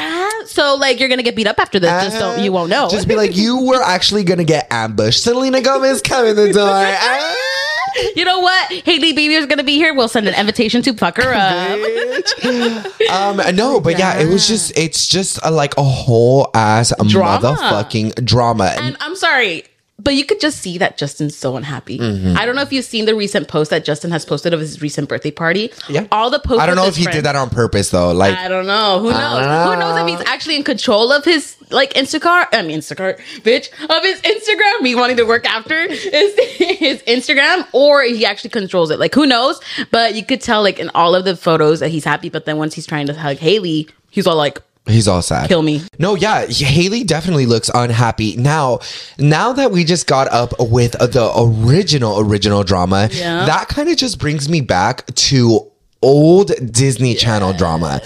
[0.46, 2.86] So like you're gonna get beat up after this, just so you won't know.
[2.86, 6.52] Uh, Just be like, "You were actually gonna get ambushed." Selena Gomez, come in the
[6.52, 6.68] door.
[6.68, 7.36] Ah,
[8.16, 8.70] you know what?
[8.72, 9.94] Hailey Bieber's gonna be here.
[9.94, 11.78] We'll send an invitation to fuck her up.
[13.10, 17.54] um, no, but yeah, it was just, it's just a, like a whole ass Drama.
[17.56, 18.74] motherfucking drama.
[18.78, 19.64] And I'm sorry,
[19.98, 21.98] but you could just see that Justin's so unhappy.
[21.98, 22.36] Mm-hmm.
[22.36, 24.82] I don't know if you've seen the recent post that Justin has posted of his
[24.82, 25.72] recent birthday party.
[25.88, 26.06] Yeah.
[26.10, 26.62] All the posts.
[26.62, 28.12] I don't know if he did that on purpose though.
[28.12, 28.98] Like, I don't know.
[29.00, 29.68] Who knows?
[29.68, 32.48] Who knows if he's actually in control of his like Instacart?
[32.52, 34.82] I mean Instacart, bitch, of his Instagram.
[34.82, 38.98] Me wanting to work after his his Instagram, or he actually controls it.
[38.98, 39.60] Like who knows?
[39.90, 42.28] But you could tell like in all of the photos that he's happy.
[42.28, 45.48] But then once he's trying to hug Hailey, he's all like, he's all sad.
[45.48, 48.80] "Kill me." No, yeah, Hailey definitely looks unhappy now.
[49.18, 53.44] Now that we just got up with the original original drama, Yeah.
[53.46, 55.66] that kind of just brings me back to
[56.02, 58.00] old Disney Channel drama.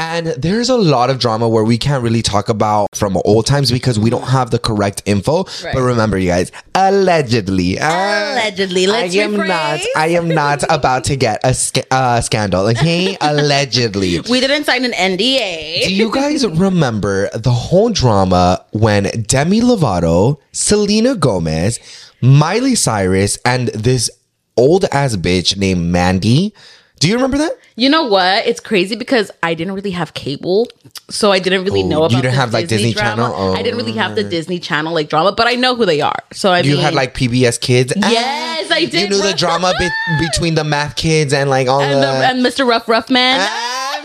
[0.00, 3.70] And there's a lot of drama where we can't really talk about from old times
[3.70, 5.44] because we don't have the correct info.
[5.62, 5.74] Right.
[5.74, 9.48] But remember, you guys, allegedly, uh, Allegedly, let's I am rephrase.
[9.48, 9.80] not.
[9.96, 12.66] I am not about to get a sca- uh, scandal.
[12.68, 14.20] Okay, allegedly.
[14.20, 15.84] We didn't sign an NDA.
[15.84, 21.78] Do you guys remember the whole drama when Demi Lovato, Selena Gomez,
[22.22, 24.08] Miley Cyrus, and this
[24.56, 26.54] old ass bitch named Mandy?
[27.00, 27.52] Do you remember that?
[27.76, 28.46] You know what?
[28.46, 30.68] It's crazy because I didn't really have cable,
[31.08, 32.10] so I didn't really Oh, know you about.
[32.22, 33.22] didn't the have, like, Disney drama.
[33.22, 33.34] Channel?
[33.36, 33.54] Oh.
[33.54, 36.18] I didn't really have the Disney Channel like drama, but I know who they are.
[36.34, 37.94] So I You mean, had like PBS Kids.
[37.96, 38.94] Yes, I did.
[38.94, 39.88] You knew the drama be-
[40.20, 42.00] between the math kids and like all and, the.
[42.00, 42.68] the, and Mr.
[42.68, 43.40] Rough Rough Man.
[43.40, 44.02] Ah,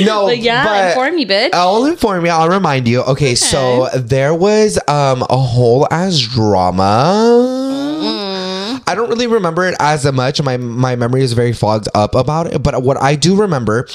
[0.00, 1.50] no, but yeah, but- inform me, bitch.
[1.54, 2.32] I'll inform you.
[2.32, 3.00] I'll remind you.
[3.02, 7.55] Okay, so there was um a whole ass drama.
[8.86, 10.40] I don't really remember it as much.
[10.40, 12.62] My my memory is very fogged up about it.
[12.62, 13.86] But what I do remember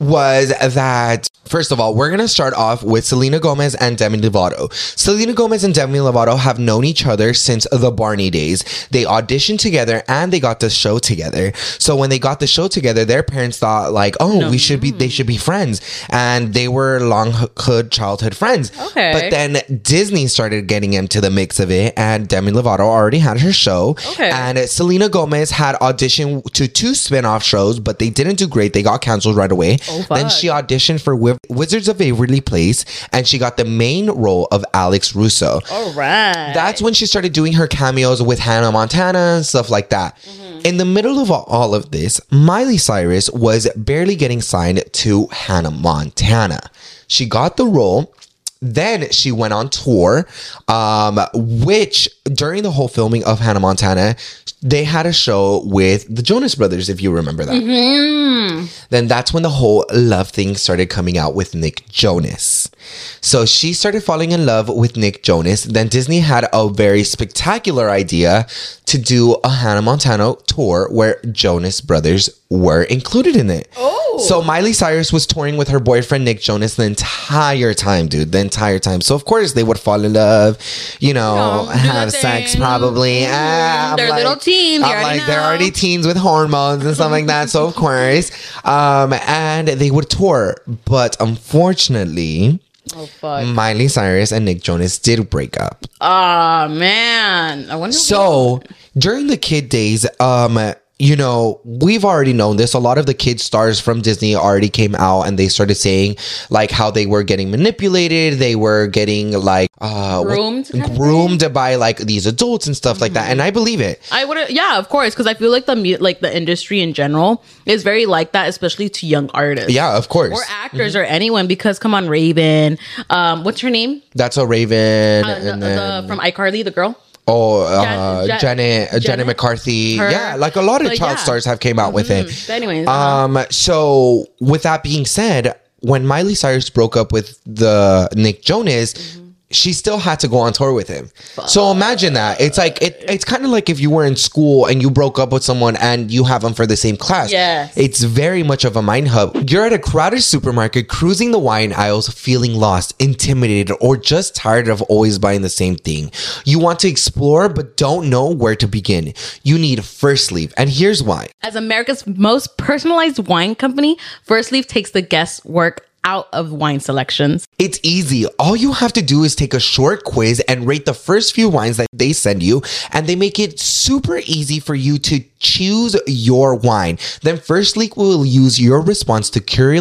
[0.00, 4.72] was that first of all, we're gonna start off with Selena Gomez and Demi Lovato.
[4.98, 8.88] Selena Gomez and Demi Lovato have known each other since the Barney days.
[8.90, 11.52] They auditioned together and they got the show together.
[11.78, 14.90] So when they got the show together, their parents thought like, oh, we should be
[14.90, 15.80] they should be friends,
[16.10, 18.72] and they were long hood childhood friends.
[18.78, 19.12] Okay.
[19.12, 23.40] but then Disney started getting into the mix of it, and Demi Lovato already had
[23.40, 23.96] her show.
[24.12, 24.30] Okay.
[24.30, 28.72] And Selena Gomez had auditioned to two spin-off shows, but they didn't do great.
[28.72, 29.78] They got canceled right away.
[29.88, 34.10] Oh, then she auditioned for Wi- Wizards of Waverly Place, and she got the main
[34.10, 35.60] role of Alex Russo.
[35.70, 36.52] All right.
[36.54, 40.16] That's when she started doing her cameos with Hannah Montana and stuff like that.
[40.18, 40.60] Mm-hmm.
[40.64, 45.70] In the middle of all of this, Miley Cyrus was barely getting signed to Hannah
[45.70, 46.60] Montana.
[47.06, 48.14] She got the role.
[48.62, 50.26] Then she went on tour,
[50.68, 54.16] um, which during the whole filming of Hannah Montana,
[54.62, 58.66] they had a show with the Jonas Brothers, if you remember that Mm-hmm.
[58.90, 62.70] then that's when the whole love thing started coming out with Nick Jonas.
[63.20, 65.64] So she started falling in love with Nick Jonas.
[65.64, 68.46] Then Disney had a very spectacular idea
[68.86, 73.68] to do a Hannah Montana tour where Jonas Brothers were included in it.
[73.76, 74.24] Oh.
[74.28, 78.30] So Miley Cyrus was touring with her boyfriend Nick Jonas the entire time, dude.
[78.30, 79.00] The entire time.
[79.00, 80.58] So of course they would fall in love,
[81.00, 83.24] you know, know, do have sex probably.
[83.26, 87.26] Ah, I'm They're little teens, I'm like, they're already teens with hormones and stuff like
[87.26, 87.50] that.
[87.50, 88.30] So of course,
[88.64, 92.60] um, and they would tour, but unfortunately,
[92.94, 93.46] oh fuck.
[93.46, 95.86] Miley Cyrus and Nick Jonas did break up.
[96.00, 97.70] Ah man.
[97.70, 97.94] I wonder.
[97.94, 98.62] So
[98.96, 100.58] during the kid days, um,
[100.98, 102.72] you know, we've already known this.
[102.72, 106.16] A lot of the kid stars from Disney already came out and they started saying
[106.50, 111.98] like how they were getting manipulated, they were getting like uh Groomed groomed by like
[111.98, 113.28] these adults and stuff like that.
[113.30, 114.00] And I believe it.
[114.12, 117.42] I would, yeah, of course, because I feel like the like the industry in general
[117.66, 119.72] is very like that, especially to young artists.
[119.72, 120.32] Yeah, of course.
[120.32, 122.78] Or actors or anyone, because come on, Raven.
[123.10, 124.00] Um, what's her name?
[124.14, 125.24] That's a Raven.
[125.24, 126.96] Uh, the, and then, the, from iCarly, the girl.
[127.26, 129.26] Oh, uh, Jan- Janet, uh, Janet, Janet?
[129.26, 129.96] McCarthy.
[129.96, 130.10] Her.
[130.10, 131.24] Yeah, like a lot of But child yeah.
[131.24, 132.26] stars have came out with it.
[132.46, 133.24] But anyways, uh-huh.
[133.24, 138.94] Um, so with that being said, when Miley Cyrus broke up with the Nick Jonas,
[138.94, 139.23] Mm-hmm.
[139.54, 141.10] She still had to go on tour with him.
[141.46, 142.40] So imagine that.
[142.40, 145.18] It's like it, it's kind of like if you were in school and you broke
[145.18, 147.32] up with someone and you have them for the same class.
[147.32, 147.68] Yeah.
[147.76, 149.50] It's very much of a mind hub.
[149.50, 154.68] You're at a crowded supermarket cruising the wine aisles feeling lost, intimidated, or just tired
[154.68, 156.10] of always buying the same thing.
[156.44, 159.14] You want to explore but don't know where to begin.
[159.42, 161.28] You need Firstleaf, and here's why.
[161.42, 167.46] as America's most personalized wine company, Firstleaf takes the guesswork out of wine selections.
[167.58, 168.26] It's easy.
[168.38, 171.48] All you have to do is take a short quiz and rate the first few
[171.48, 172.62] wines that they send you,
[172.92, 176.98] and they make it super easy for you to choose your wine.
[177.22, 179.74] Then Firstleaf will use your response to curate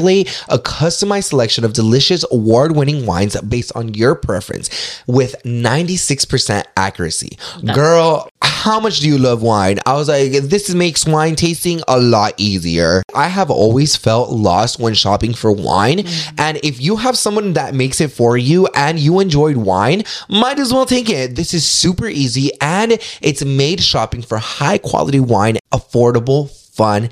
[0.50, 7.38] a customized selection of delicious award-winning wines based on your preference with 96% accuracy.
[7.74, 8.30] Girl,
[8.64, 9.78] how much do you love wine?
[9.86, 13.04] I was like, this makes wine tasting a lot easier.
[13.14, 15.98] I have always felt lost when shopping for wine.
[15.98, 16.34] Mm.
[16.40, 20.60] And if you have someone that makes it for you and you enjoyed wine, might
[20.60, 21.36] as well take it.
[21.36, 27.10] This is super easy and it's made shopping for high quality wine affordable, fun,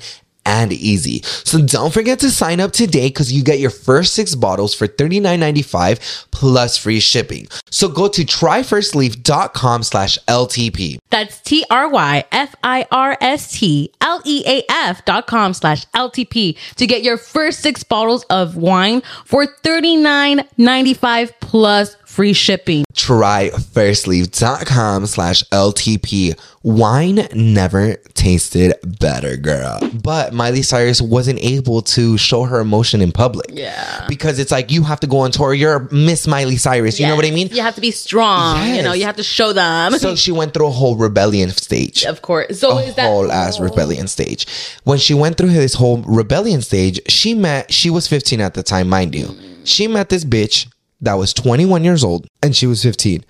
[0.52, 1.22] and easy.
[1.22, 4.86] So don't forget to sign up today because you get your first six bottles for
[4.86, 7.48] $39.95 plus free shipping.
[7.70, 10.98] So go to tryfirstleaf.com slash LTP.
[11.08, 15.54] That's T R Y F I R S T L E A F dot com
[15.54, 21.38] slash LTP to get your first six bottles of wine for thirty nine ninety five
[21.40, 22.84] plus free shipping.
[22.94, 26.38] Try firstleaf.com slash LTP.
[26.62, 29.80] Wine never tasted better, girl.
[29.94, 33.46] But Miley Cyrus wasn't able to show her emotion in public.
[33.50, 34.04] Yeah.
[34.08, 35.54] Because it's like you have to go on tour.
[35.54, 37.00] You're Miss Miley Cyrus.
[37.00, 37.48] You know what I mean?
[37.48, 38.74] You have to be strong.
[38.74, 39.92] You know, you have to show them.
[39.94, 42.04] So she went through a whole rebellion stage.
[42.04, 42.60] of course.
[42.60, 43.64] So a is that whole ass oh.
[43.64, 44.46] rebellion stage.
[44.84, 48.62] When she went through this whole rebellion stage, she met, she was 15 at the
[48.62, 49.26] time, mind you.
[49.26, 49.62] Mm.
[49.64, 50.66] She met this bitch
[51.02, 53.24] that was 21 years old and she was 15.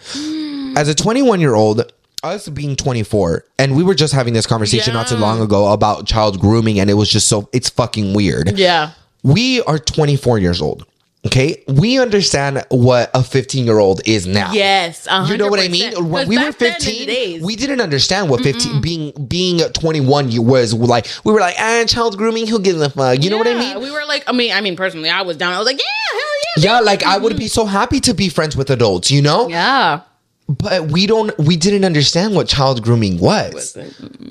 [0.77, 4.95] As a 21 year old, us being 24, and we were just having this conversation
[4.95, 8.57] not too long ago about child grooming, and it was just so, it's fucking weird.
[8.57, 8.93] Yeah.
[9.25, 10.87] We are 24 years old.
[11.25, 14.53] Okay, we understand what a 15 year old is now.
[14.53, 15.07] Yes.
[15.29, 15.93] You know what I mean?
[15.93, 16.11] 100%.
[16.11, 19.61] When we were back then in the 15, we didn't understand what 15 being being
[19.61, 21.07] 21 you was like.
[21.25, 22.49] We were like, ah, child grooming.
[22.49, 23.23] Who gives a fuck?
[23.23, 23.81] You know what I mean?
[23.81, 25.53] We were like, I mean, I mean, personally, I was down.
[25.55, 26.19] I was like, yeah,
[26.57, 26.81] yeah.
[26.81, 29.49] Like I would be so happy to be friends with adults, you know.
[29.49, 30.01] Yeah.
[30.49, 31.37] But we don't.
[31.39, 33.77] We didn't understand what child grooming was.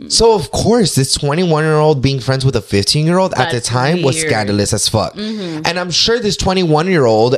[0.10, 3.50] So of course, this 21 year old being friends with a 15 year old at
[3.50, 4.28] the That's time was weird.
[4.28, 5.14] scandalous as fuck.
[5.16, 5.62] Mm-hmm.
[5.66, 7.38] And I'm sure this 21 year old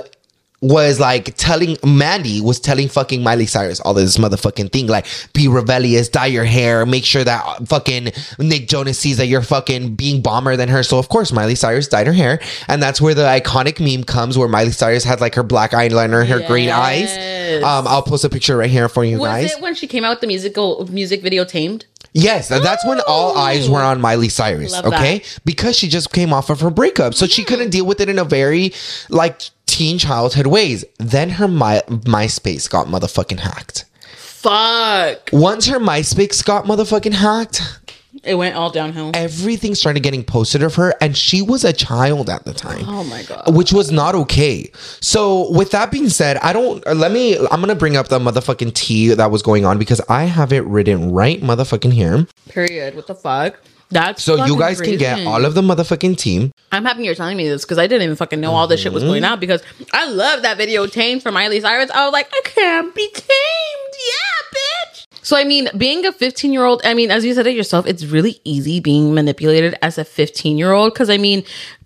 [0.64, 5.50] was like telling Mandy was telling fucking Miley Cyrus all this motherfucking thing like be
[5.50, 10.22] rebellious, dye your hair, make sure that fucking Nick Jonas sees that you're fucking being
[10.22, 10.82] bomber than her.
[10.82, 14.38] So of course Miley Cyrus dyed her hair, and that's where the iconic meme comes
[14.38, 17.12] where Miley Cyrus had like her black eyeliner, and her green eyes.
[17.62, 19.52] Um, I'll post a picture right here for you Was guys.
[19.52, 21.86] it when she came out with the musical music video Tamed?
[22.14, 24.72] Yes, that's when all eyes were on Miley Cyrus.
[24.72, 25.40] Love okay, that.
[25.44, 28.20] because she just came off of her breakup, so she couldn't deal with it in
[28.20, 28.72] a very
[29.10, 29.42] like
[29.74, 30.86] teen childhood ways.
[31.00, 33.86] Then her My- MySpace got motherfucking hacked.
[34.16, 35.30] Fuck.
[35.34, 37.62] Once her MySpace got motherfucking hacked,
[38.24, 39.12] It went all downhill.
[39.14, 42.84] everything started getting posted of her, and she was a child at the time.
[42.88, 43.56] Oh my god.
[43.56, 44.70] Which was not okay.
[45.02, 46.86] So, with that being said, I don't.
[46.96, 47.38] Let me.
[47.52, 50.64] I'm gonna bring up the motherfucking tea that was going on because I have it
[50.66, 52.28] written right motherfucking here.
[52.50, 52.96] Period.
[52.96, 53.60] What the fuck?
[53.94, 56.52] That's So you guys can get all of the motherfucking team.
[56.72, 58.92] I'm happy you're telling me this because I didn't even fucking know all this shit
[58.92, 59.12] was Mm-hmm.
[59.12, 61.90] going on because I love that video Tamed for Miley Cyrus.
[61.92, 63.94] I was like, I can't be tamed.
[64.10, 64.93] Yeah, bitch.
[65.24, 67.88] So I mean, being a 15 year old, I mean, as you said it yourself,
[67.88, 71.44] it's really easy being manipulated as a 15 year old because I mean,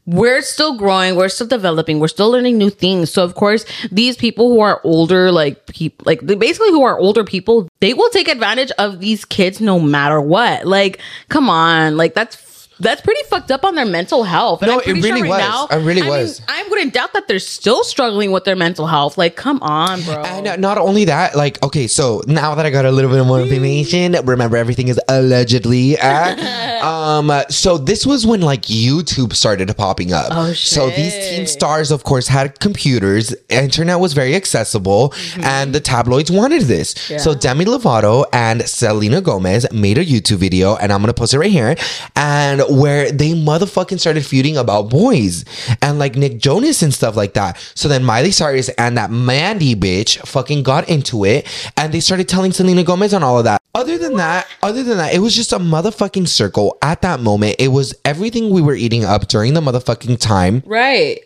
[0.07, 3.11] we're still growing, we're still developing, we're still learning new things.
[3.11, 7.25] So of course, these people who are older, like people, like basically who are older
[7.25, 10.65] people, they will take advantage of these kids no matter what.
[10.65, 12.35] Like, come on, like that's
[12.79, 14.61] that's pretty fucked up on their mental health.
[14.61, 15.71] And No, I'm it really sure right was.
[15.71, 16.41] It really I mean, was.
[16.47, 19.17] I wouldn't doubt that they're still struggling with their mental health.
[19.17, 20.21] Like, come on, bro.
[20.23, 23.41] And not only that, like, okay, so now that I got a little bit more
[23.41, 25.97] information, remember everything is allegedly.
[25.97, 30.27] uh, um, so this was when like YouTube started popping up.
[30.31, 30.57] Oh, shit.
[30.57, 33.35] So these teen stars, of course, had computers.
[33.49, 36.93] Internet was very accessible, and the tabloids wanted this.
[36.93, 37.13] Mm-hmm.
[37.13, 37.19] Yeah.
[37.19, 41.39] So Demi Lovato and Selena Gomez made a YouTube video, and I'm gonna post it
[41.39, 41.75] right here,
[42.15, 45.45] and where they motherfucking started feuding about boys
[45.81, 47.57] and like Nick Jonas and stuff like that.
[47.75, 52.27] So then Miley Cyrus and that Mandy bitch fucking got into it, and they started
[52.27, 53.61] telling Selena Gomez on all of that.
[53.75, 57.57] Other than that, other than that, it was just a motherfucking circle at that moment.
[57.59, 60.63] It was everything we were eating up during the motherfucking time.
[60.65, 61.19] right.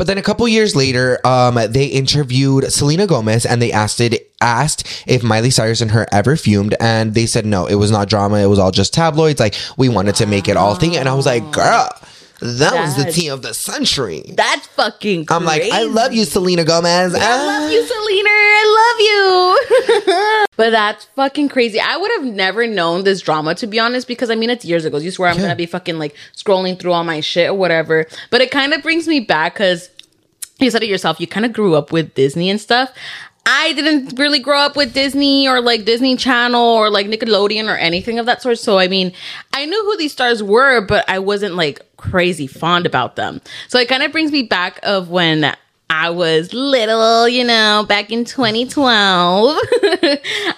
[0.00, 4.32] But then a couple years later, um, they interviewed Selena Gomez and they asked it
[4.40, 8.08] asked if Miley Cyrus and her ever fumed, and they said no, it was not
[8.08, 9.38] drama, it was all just tabloids.
[9.38, 11.90] Like we wanted to make it all thing, and I was like, girl,
[12.40, 14.24] that was the tea of the century.
[14.34, 15.38] That's fucking crazy.
[15.38, 17.14] I'm like, I love you, Selena Gomez.
[17.14, 17.70] I love ah.
[17.70, 18.30] you, Selena.
[18.32, 19.96] I love
[20.38, 20.46] you.
[20.56, 21.78] but that's fucking crazy.
[21.80, 24.84] I would have never known this drama, to be honest, because I mean, it's years
[24.84, 24.98] ago.
[24.98, 25.42] You swear I'm Yeah.
[25.42, 28.06] going to be fucking like scrolling through all my shit or whatever.
[28.30, 29.90] But it kind of brings me back because
[30.58, 32.92] you said it yourself, you kind of grew up with Disney and stuff.
[33.52, 37.76] I didn't really grow up with Disney or like Disney Channel or like Nickelodeon or
[37.76, 38.60] anything of that sort.
[38.60, 39.12] So, I mean,
[39.52, 43.40] I knew who these stars were, but I wasn't like crazy fond about them.
[43.66, 45.56] So, it kind of brings me back of when
[45.92, 49.58] I was little, you know, back in 2012.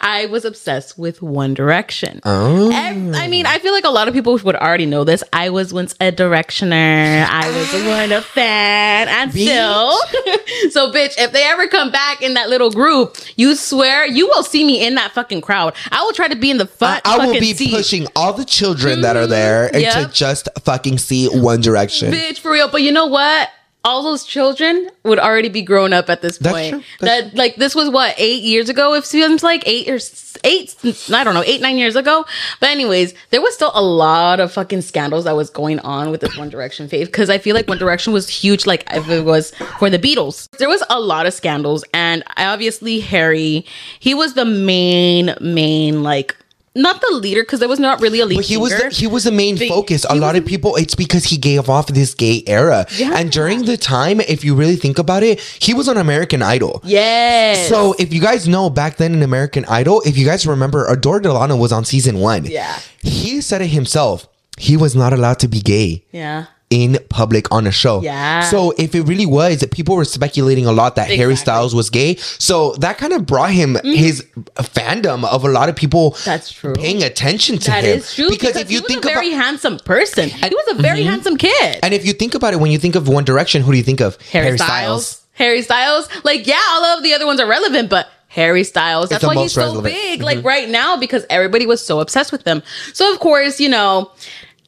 [0.03, 2.21] I was obsessed with One Direction.
[2.25, 2.71] Oh.
[2.71, 5.25] Ev- I mean, I feel like a lot of people would already know this.
[5.33, 7.27] I was once a directioner.
[7.27, 8.19] I was one ah.
[8.19, 9.93] of fan, and still.
[10.71, 14.43] so, bitch, if they ever come back in that little group, you swear you will
[14.43, 15.75] see me in that fucking crowd.
[15.91, 17.07] I will try to be in the front.
[17.07, 17.71] I will fucking be seat.
[17.71, 20.09] pushing all the children that are there and Yep.
[20.09, 22.13] to just fucking see One Direction.
[22.13, 22.69] Bitch, for real.
[22.69, 23.49] But you know what?
[23.85, 26.71] All those children would already be grown up at this That's point.
[26.71, 26.83] true.
[27.01, 28.95] That's that like this was what eight years ago.
[28.95, 29.99] It seems like eight or
[30.45, 30.77] eight.
[31.13, 32.25] I don't know, eight nine years ago.
[32.61, 36.21] But anyways, there was still a lot of fucking scandals that was going on with
[36.21, 38.67] this One Direction fave because I feel like One Direction was huge.
[38.67, 43.01] Like if it was for the Beatles, there was a lot of scandals, and obviously
[43.01, 43.65] Harry,
[43.99, 46.37] he was the main main like.
[46.75, 48.41] Not the leader because there was not really a leader.
[48.43, 50.07] He was the, he was the main But focus.
[50.09, 52.87] A lot was- of people, it's because he gave off this gay era.
[52.97, 53.13] Yeah.
[53.15, 56.81] And during the time, if you really think about it, he was on American Idol.
[56.85, 57.55] Yeah.
[57.69, 61.21] So if you guys know back then in American Idol, if you guys remember, Adore
[61.21, 62.47] Delano was on season one.
[62.47, 62.79] Yeah.
[63.03, 64.27] He said it himself.
[64.59, 66.47] He was not allowed to be gay yeah.
[66.73, 68.01] In public on a show.
[68.01, 68.41] Yeah.
[68.49, 71.35] So if it really was, people were speculating a lot that Harry Exactly.
[71.35, 71.43] Mm-hmm.
[71.43, 72.17] Styles was gay.
[72.17, 74.23] So that kind of brought him his
[74.57, 76.73] fandom of a lot of people That's true.
[76.73, 77.99] paying attention to That him.
[77.99, 81.03] is true because, if you he think a very handsome person, he was a very
[81.03, 81.79] handsome kid.
[81.83, 83.85] and if you think about it, when you think of One Direction, who do you
[83.85, 84.17] think of?
[84.33, 85.23] Harry, Styles.
[85.35, 89.21] Harry Styles, like yeah, all of the other ones are relevant, but Harry Styles, that's
[89.21, 89.95] the why he's most so relevant.
[89.95, 90.13] Mm-hmm.
[90.13, 92.63] big, like right now, because everybody was so obsessed with him.
[92.95, 94.11] So of course, you know,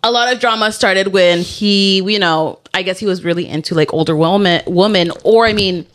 [0.05, 3.75] a lot of drama started when he, you know, I guess he was really into
[3.75, 5.87] like older woman, woman, or I mean,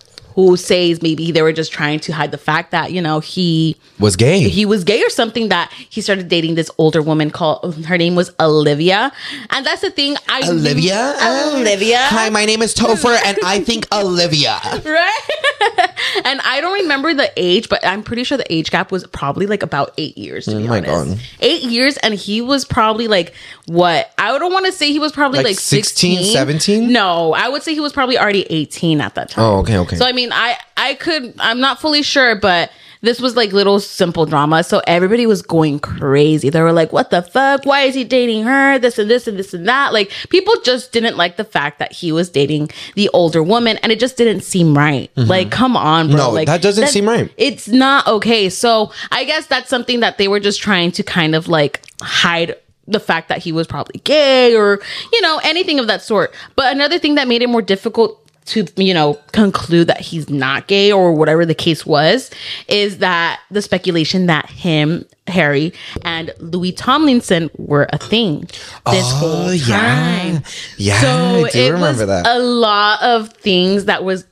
[0.48, 3.76] who says maybe they were just trying to hide the fact that you know he
[4.00, 4.48] Was gay.
[4.48, 8.16] he was gay or something that he started dating this older woman called her name
[8.16, 9.12] was Olivia
[9.50, 11.16] and that's the thing I knew- Olivia?
[11.56, 14.60] Olivia Hi, my name is Topher, and I think Olivia.
[14.86, 15.20] right
[16.26, 19.46] and I don't remember the age but I'm pretty sure the age gap was probably
[19.48, 21.20] like about eight years to oh be Oh my honest God.
[21.42, 23.34] eight years and he was probably like
[23.66, 26.92] what I don't want to say he was probably Like like, 16, 16 17?
[26.92, 29.96] no I would say he was probably already 18 at that time Oh, okay, okay.
[29.96, 33.80] so I mean I I could I'm not fully sure but this was like little
[33.80, 34.64] simple drama.
[34.64, 36.50] So everybody was going crazy.
[36.50, 37.66] They were like, what the fuck?
[37.66, 38.78] Why is he dating her?
[38.78, 39.94] This and this and this and that.
[39.94, 43.92] Like people just didn't like the fact that he was dating the older woman and
[43.92, 45.10] it just didn't seem right.
[45.16, 46.18] Like, come on, bro.
[46.18, 46.28] Mm-hmm.
[46.28, 47.32] No, like that doesn't seem right.
[47.38, 48.50] It's not okay.
[48.50, 52.56] So I guess that's something that they were just trying to kind of like hide
[52.88, 54.82] the fact that he was probably gay or,
[55.14, 56.34] you know, anything of that sort.
[56.56, 60.68] But another thing that made it more difficult to you know conclude that he's not
[60.68, 62.32] gay or whatever the case was
[62.68, 65.72] is that the speculation that him harry
[66.04, 70.40] and louis tomlinson were a thing this Oh, whole yeah.
[70.78, 72.26] Yeah, so I do it remember was that.
[72.28, 74.26] a lot of things that was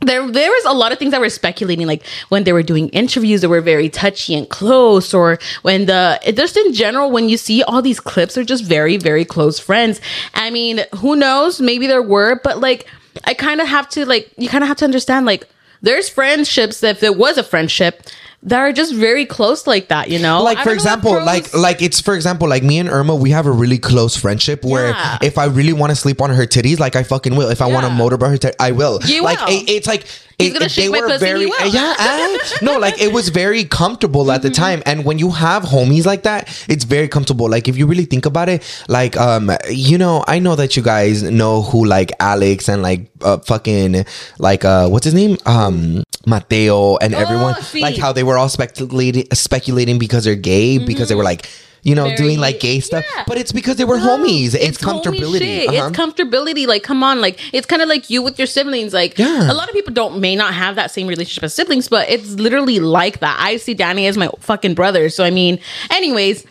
[0.00, 2.88] there there was a lot of things that were speculating like when they were doing
[2.88, 7.36] interviews that were very touchy and close or when the just in general when you
[7.36, 10.00] see all these clips they're just very very close friends
[10.34, 12.88] i mean who knows maybe there were but like
[13.24, 15.48] i kind of have to like you kind of have to understand like
[15.82, 18.02] there's friendships that if there was a friendship
[18.44, 20.98] that are just very close like that you know like I for don't know what
[20.98, 24.16] example like like it's for example like me and irma we have a really close
[24.16, 25.18] friendship where Yeah.
[25.22, 27.66] if i really want to sleep on her titties like i fucking will if i
[27.66, 27.98] want to Yeah.
[27.98, 29.48] motorboat her titties i will You like will.
[29.56, 30.06] it- it's like
[30.40, 31.66] it- gonna it- shake my pussy, he will.
[31.68, 32.38] yeah eh?
[32.62, 34.62] no like it was very comfortable at the Mm-hmm.
[34.62, 38.06] time and when you have homies like that it's very comfortable like if you really
[38.06, 42.10] think about it like um you know i know that you guys know who like
[42.18, 44.04] alex and like uh, fucking
[44.40, 47.80] like uh what's his name um mateo and everyone sí.
[47.80, 51.48] like how they were all speculating speculating because they're gay because they were like
[51.82, 52.16] you know Mm-hmm.
[52.16, 53.24] Very- doing like gay stuff yeah.
[53.26, 55.66] but it's because they were homies it's, homie comfortability.
[55.66, 55.88] Uh-huh.
[55.88, 56.66] It's comfortability.
[56.66, 57.20] Like, come on.
[57.20, 58.92] Like, it's kind of like you with your siblings.
[58.92, 59.50] Like, Yeah.
[59.50, 62.30] a lot of people don't may not have that same relationship as siblings, but it's
[62.34, 63.36] literally like that.
[63.40, 65.08] I see Danny as my fucking brother.
[65.08, 65.58] So I mean,
[65.90, 66.46] anyways.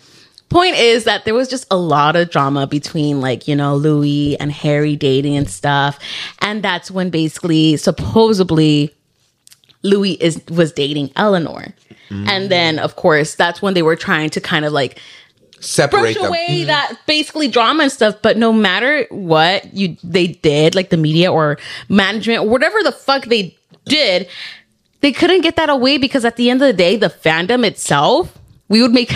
[0.49, 4.38] Point is that there was just a lot of drama between like, you know, Louis
[4.38, 5.97] and Harry dating and stuff.
[6.39, 8.93] And that's when basically supposedly
[9.84, 11.74] Louis is was dating Eleanor.
[12.28, 15.00] And then of course that's when they were trying to kind of like
[15.62, 16.67] separate brush them away mm-hmm.
[16.67, 18.15] that basically drama and stuff.
[18.22, 23.26] But no matter what you they did, like the media or management, whatever the fuck
[23.26, 24.28] they did,
[25.02, 28.38] they couldn't get that away because at the end of the day, the fandom itself,
[28.67, 29.13] we would make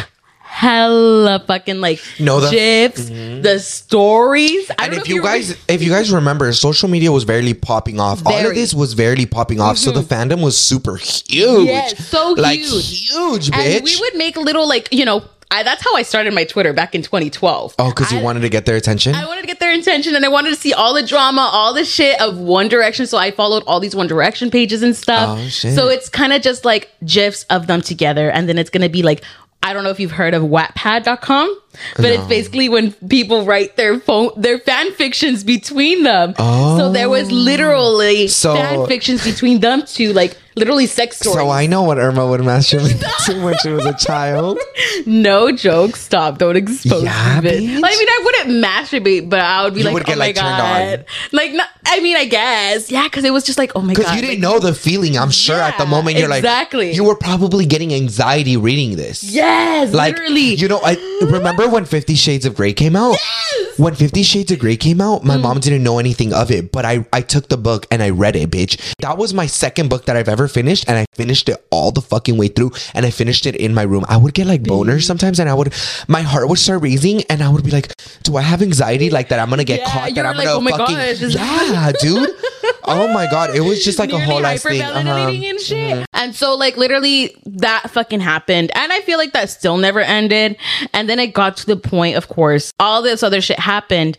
[0.55, 3.41] hella fucking like No, the- gifs, mm-hmm.
[3.41, 4.71] the stories.
[4.79, 7.99] I and if you remember- guys if you guys remember social media was barely popping
[7.99, 10.33] off all of this was barely popping off so the mm-hmm.
[10.33, 13.09] fandom was super huge Yes, so like huge.
[13.09, 15.23] huge bitch and we would make little like you know.
[15.51, 17.75] I, that's how I started my Twitter back in 2012.
[17.77, 20.25] oh because you wanted to get their attention I wanted to get their attention and
[20.25, 23.05] I wanted to see all the drama, all the shit of One Direction.
[23.05, 25.37] So I followed all these One Direction pages and stuff.
[25.37, 25.75] Oh, shit.
[25.75, 28.31] So it's kind of just like gifs of them together.
[28.31, 29.23] And then it's going to be like,
[29.65, 31.60] I don't know if you've heard of Wattpad.com.
[31.95, 36.33] But it's basically when people write their phone their fan fictions between them.
[36.38, 36.77] Oh.
[36.77, 37.33] So there was oh.
[37.33, 38.27] literally Oh.
[38.27, 41.35] So- fan fictions between them two, like literally sex stories.
[41.38, 44.57] So I know what Irma would masturbate to when she was a child.
[45.05, 45.95] no joke.
[45.97, 46.38] Stop.
[46.38, 47.49] Don't expose Yeah, me.
[47.49, 47.69] bitch.
[47.69, 50.25] I mean, I wouldn't masturbate, but I would be You like, would get, oh my
[50.27, 50.43] like, on.
[50.59, 51.05] god.
[51.33, 54.03] Like, no, I mean, I guess, yeah, because it was just like, oh my god.
[54.03, 55.17] Because you didn't know the feeling.
[55.17, 56.88] I'm sure at the moment you're exactly.
[56.88, 59.23] like, you were probably getting anxiety reading this.
[59.23, 60.55] Yes, Like, literally.
[60.55, 63.12] you know, I remember when Fifty Shades of Grey came out.
[63.13, 63.80] Yes!
[63.80, 65.25] When Fifty Shades of Grey came out, Mm.
[65.25, 68.10] my mom didn't know anything of it, but I I took the book and I
[68.10, 68.80] read it, bitch.
[68.99, 72.01] That was my second book that I've ever finished, and I finished it all the
[72.01, 74.06] fucking way through, and I finished it in my room.
[74.08, 75.73] I would get like boners sometimes, and I would,
[76.08, 77.91] my heart would start raising, and I would be like,
[78.23, 79.10] "Do I have anxiety?
[79.10, 80.15] Like that I'm gonna get Yeah, caught?
[80.15, 82.30] That I'm like, gonna "Oh fucking is yeah, dude."
[82.88, 84.80] Oh my god, it was just like a whole ass thing.
[84.82, 85.30] Uh-huh.
[85.30, 86.05] and shit.
[86.16, 88.72] And so, like, literally, that fucking happened.
[88.76, 90.57] And I feel like that still never ended.
[90.93, 94.18] And then it got to the point, of course, all this other shit happened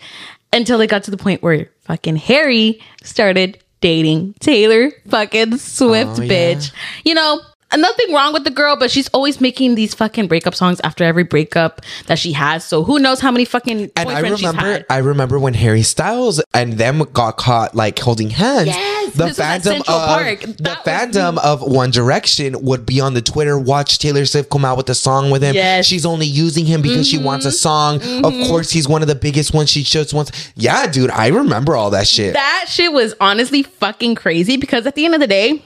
[0.52, 6.22] until it got to the point where fucking Harry started dating Taylor fucking Swift, Oh,
[6.22, 6.54] yeah.
[6.54, 6.72] bitch.
[7.04, 7.40] You know,
[7.76, 11.24] nothing wrong with the girl, but she's always making these fucking breakup songs after every
[11.24, 12.64] breakup that she has.
[12.64, 14.84] So who knows how many fucking And I remember.
[14.90, 18.68] I remember when Harry Styles and them got caught like holding hands.
[18.68, 20.40] Yes, the this was at fandom of Park.
[20.40, 23.58] the That was fandom of One Direction would be on the Twitter.
[23.58, 25.54] Watch Taylor Swift come out with a song with him.
[25.54, 25.86] Yes.
[25.86, 25.90] Mm-hmm.
[25.90, 27.96] she's only using him because she wants a song.
[28.24, 29.70] Of course, he's one of the biggest ones.
[29.70, 30.52] She just wants.
[30.56, 32.34] Yeah, dude, I remember all that shit.
[32.34, 35.62] that shit was honestly fucking crazy because at the end of the day,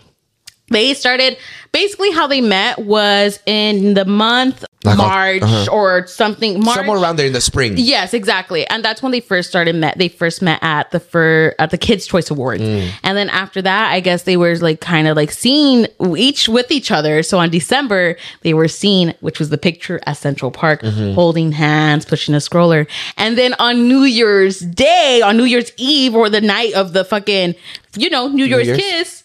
[0.71, 1.37] they started
[1.73, 5.67] basically how they met was in the month Like, March uh-huh.
[5.71, 6.61] or something.
[6.61, 6.77] March.
[6.77, 7.75] Somewhere around there in the spring.
[7.77, 8.67] Yes, exactly.
[8.69, 9.99] And that's when they first started met.
[9.99, 12.63] They first met at the fur at the Kids Choice Awards.
[12.63, 12.91] Mm.
[13.03, 16.71] And then after that, I guess they were like kind of like seen each with
[16.71, 17.23] each other.
[17.23, 21.13] So on December, they were seen, which was the picture at Central Park, Mm-hmm.
[21.15, 22.87] holding hands, pushing a stroller.
[23.17, 27.05] And then on New Year's Day, on New Year's Eve or the night of the
[27.05, 27.55] fucking,
[27.97, 28.79] you know, New Year's, Year's?
[28.79, 29.20] kiss,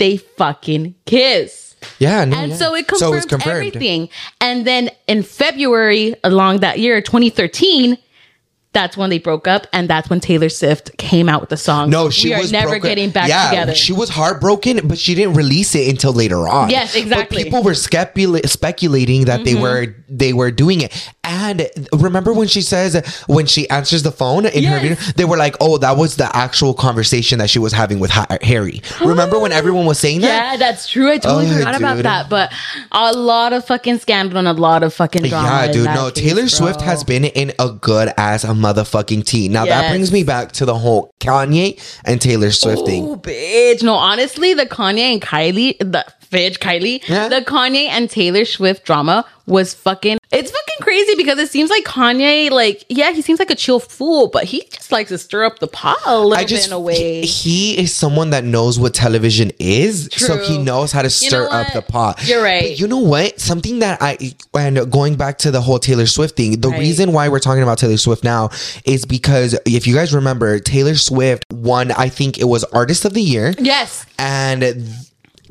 [0.00, 1.76] they fucking kiss.
[2.00, 2.56] Yeah, no, And yeah.
[2.58, 3.52] so it So confirmed, confirmed.
[3.56, 4.08] everything.
[4.40, 7.96] And then in February, along that year, 2013,
[8.72, 11.90] that's when they broke up, and that's when Taylor Swift came out with the song.
[11.90, 13.74] No, she we was are never broken- getting back yeah, together.
[13.74, 16.70] She was heartbroken, but she didn't release it until later on.
[16.70, 17.38] Yes, exactly.
[17.38, 19.62] But people were specula- speculating that they Mm-hmm.
[19.62, 21.12] were they were doing it.
[21.24, 25.36] And remember when she says when she answers the phone in her video, they were
[25.36, 29.38] like, "Oh, that was the actual conversation that she was having with Ha- Harry." Remember
[29.38, 29.56] when oh.
[29.56, 30.52] everyone was saying that?
[30.52, 31.08] yeah, that's true.
[31.10, 32.28] I totally Oh, forgot about that.
[32.28, 32.52] But
[32.90, 35.48] a lot of fucking scandal and a lot of fucking drama.
[35.66, 35.84] Yeah, dude.
[35.86, 36.48] No, case, Taylor bro.
[36.48, 39.48] Swift has been in a good ass a motherfucking tea.
[39.48, 43.04] Now that brings me back to the whole Kanye and Taylor Swift thing.
[43.04, 43.82] Oh, bitch.
[43.82, 47.28] No, honestly, the Kanye and Kylie, the bitch Kylie, Yeah.
[47.28, 50.18] the Kanye and Taylor Swift drama was fucking.
[50.30, 53.80] It's fucking crazy because it seems like Kanye, like, yeah, he seems like a chill
[53.80, 56.68] fool, but he just likes to stir up the pot a little I bit just
[56.68, 57.22] in a way.
[57.22, 57.26] He,
[57.74, 61.48] he is someone that knows what television is, so he knows how to know stir
[61.50, 62.24] up the pot.
[62.28, 62.62] You're right.
[62.62, 63.40] But you know what?
[63.40, 64.18] Something that I
[64.54, 66.78] and going back to the whole Taylor Swift thing, the Right.
[66.78, 68.50] reason why we're talking about Taylor Swift now
[68.84, 71.90] is because if you guys remember, Taylor Swift won.
[71.92, 74.06] I think it was Artist of the Year, yes.
[74.16, 74.84] and.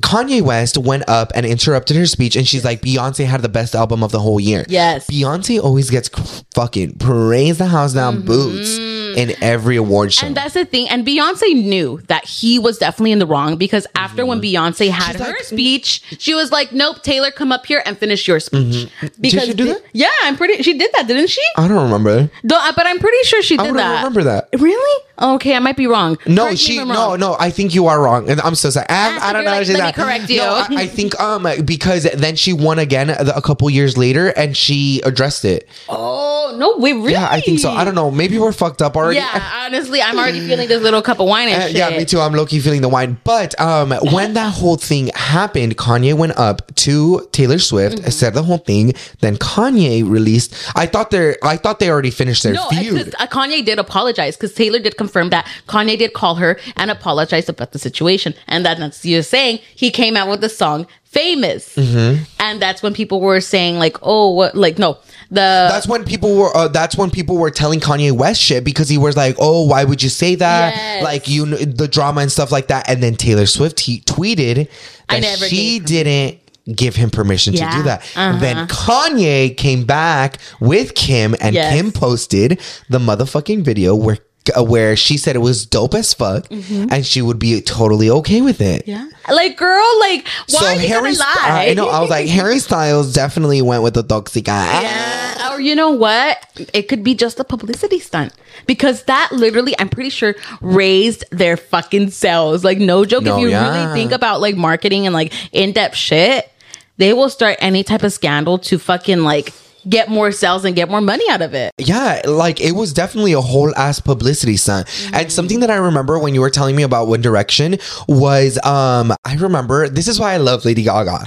[0.01, 3.75] Kanye West went up and interrupted her speech, and she's like, "Beyonce had the best
[3.75, 5.07] album of the whole year." Yes.
[5.07, 6.09] Beyonce always gets
[6.53, 10.19] fucking praise the house down boots in every award show.
[10.19, 10.27] Mm-hmm.
[10.27, 10.87] And that's the thing.
[10.89, 15.13] And Beyonce knew that he was definitely in the wrong because after when Beyonce had
[15.13, 18.39] She's her like- speech, she was like, "Nope, Taylor, come up here and finish your
[18.39, 18.89] speech."
[19.19, 19.81] Because she do that?
[19.93, 20.63] Yeah, I'm pretty.
[20.63, 21.41] She did that, didn't she?
[21.57, 22.29] I don't remember.
[22.43, 23.69] Though, uh, but I'm pretty sure she did that.
[23.69, 23.97] I don't that.
[23.97, 24.49] remember that.
[24.59, 25.03] Really?
[25.21, 26.17] Okay, I might be wrong.
[26.25, 27.35] No, Correct she I'm no no.
[27.39, 28.85] I think you are wrong, and I'm so sorry.
[28.89, 29.51] I, I don't know.
[29.89, 30.27] Like, how to say let me that.
[30.27, 30.37] correct you.
[30.37, 34.55] No, I, I think um because then she won again a, couple years later, and
[34.55, 35.67] she addressed it.
[35.87, 37.11] Oh no, wait, really?
[37.13, 37.71] Yeah, I think so.
[37.71, 38.11] I don't know.
[38.11, 39.17] Maybe we're fucked up already.
[39.17, 41.75] Yeah, honestly, I'm already feeling this little cup of wine and Uh, shit.
[41.77, 42.19] yeah, me too.
[42.19, 43.17] I'm low key feeling the wine.
[43.23, 48.09] But um, when that whole thing happened, Kanye went up to Taylor Swift, Mm-hmm.
[48.09, 48.93] said the whole thing.
[49.21, 50.53] Then Kanye released.
[50.75, 53.13] I thought they I thought they already finished their No, feud.
[53.19, 57.47] uh, Kanye did apologize because Taylor did confirm that Kanye did call her and apologize
[57.49, 61.75] about the situation, and that- that's you're saying he came out with the song "Famous,"
[61.75, 62.23] Mm-hmm.
[62.39, 64.97] and that's when people were saying like, "Oh, what?" Like, no,
[65.29, 66.55] the that's when people were.
[66.55, 69.83] Uh, that's when people were telling Kanye West shit because he was like, "Oh, why
[69.85, 70.75] would you say that?
[70.75, 71.03] Yes.
[71.03, 74.67] Like you, the drama and stuff like that." And then Taylor Swift he tweeted
[75.07, 76.39] I that never she didn't
[76.75, 78.01] give him permission to do that.
[78.15, 78.39] Uh-huh.
[78.39, 81.73] Then Kanye came back with Kim, and Yes.
[81.73, 82.59] Kim posted
[82.89, 84.17] the motherfucking video where.
[84.57, 88.41] uh, Where she said it was dope as fuck, and she would be totally okay
[88.41, 88.81] with it.
[88.85, 88.89] Mm-hmm.
[88.91, 91.67] yeah, Like, girl, like, why are you Harry, gonna lie?
[91.69, 91.89] I know.
[91.89, 94.47] I was like, Harry Styles definitely went with the toxica.
[94.47, 95.53] Yeah.
[95.53, 96.37] Or you know what?
[96.73, 98.33] It could be just a publicity stunt
[98.65, 102.63] because that literally, I'm pretty sure, raised their fucking sales.
[102.63, 103.23] Like no joke.
[103.23, 103.69] No, if you yeah.
[103.69, 106.51] really think about like marketing and like in depth shit,
[106.97, 109.53] they will start any type of scandal to fucking like
[109.87, 111.73] get more sales and get more money out of it.
[111.77, 114.87] Yeah, like it was definitely a whole ass publicity stunt.
[114.87, 115.15] Mm-hmm.
[115.15, 117.77] And something that I remember when you were telling me about One Direction
[118.07, 121.25] was um I remember this is why I love Lady Gaga.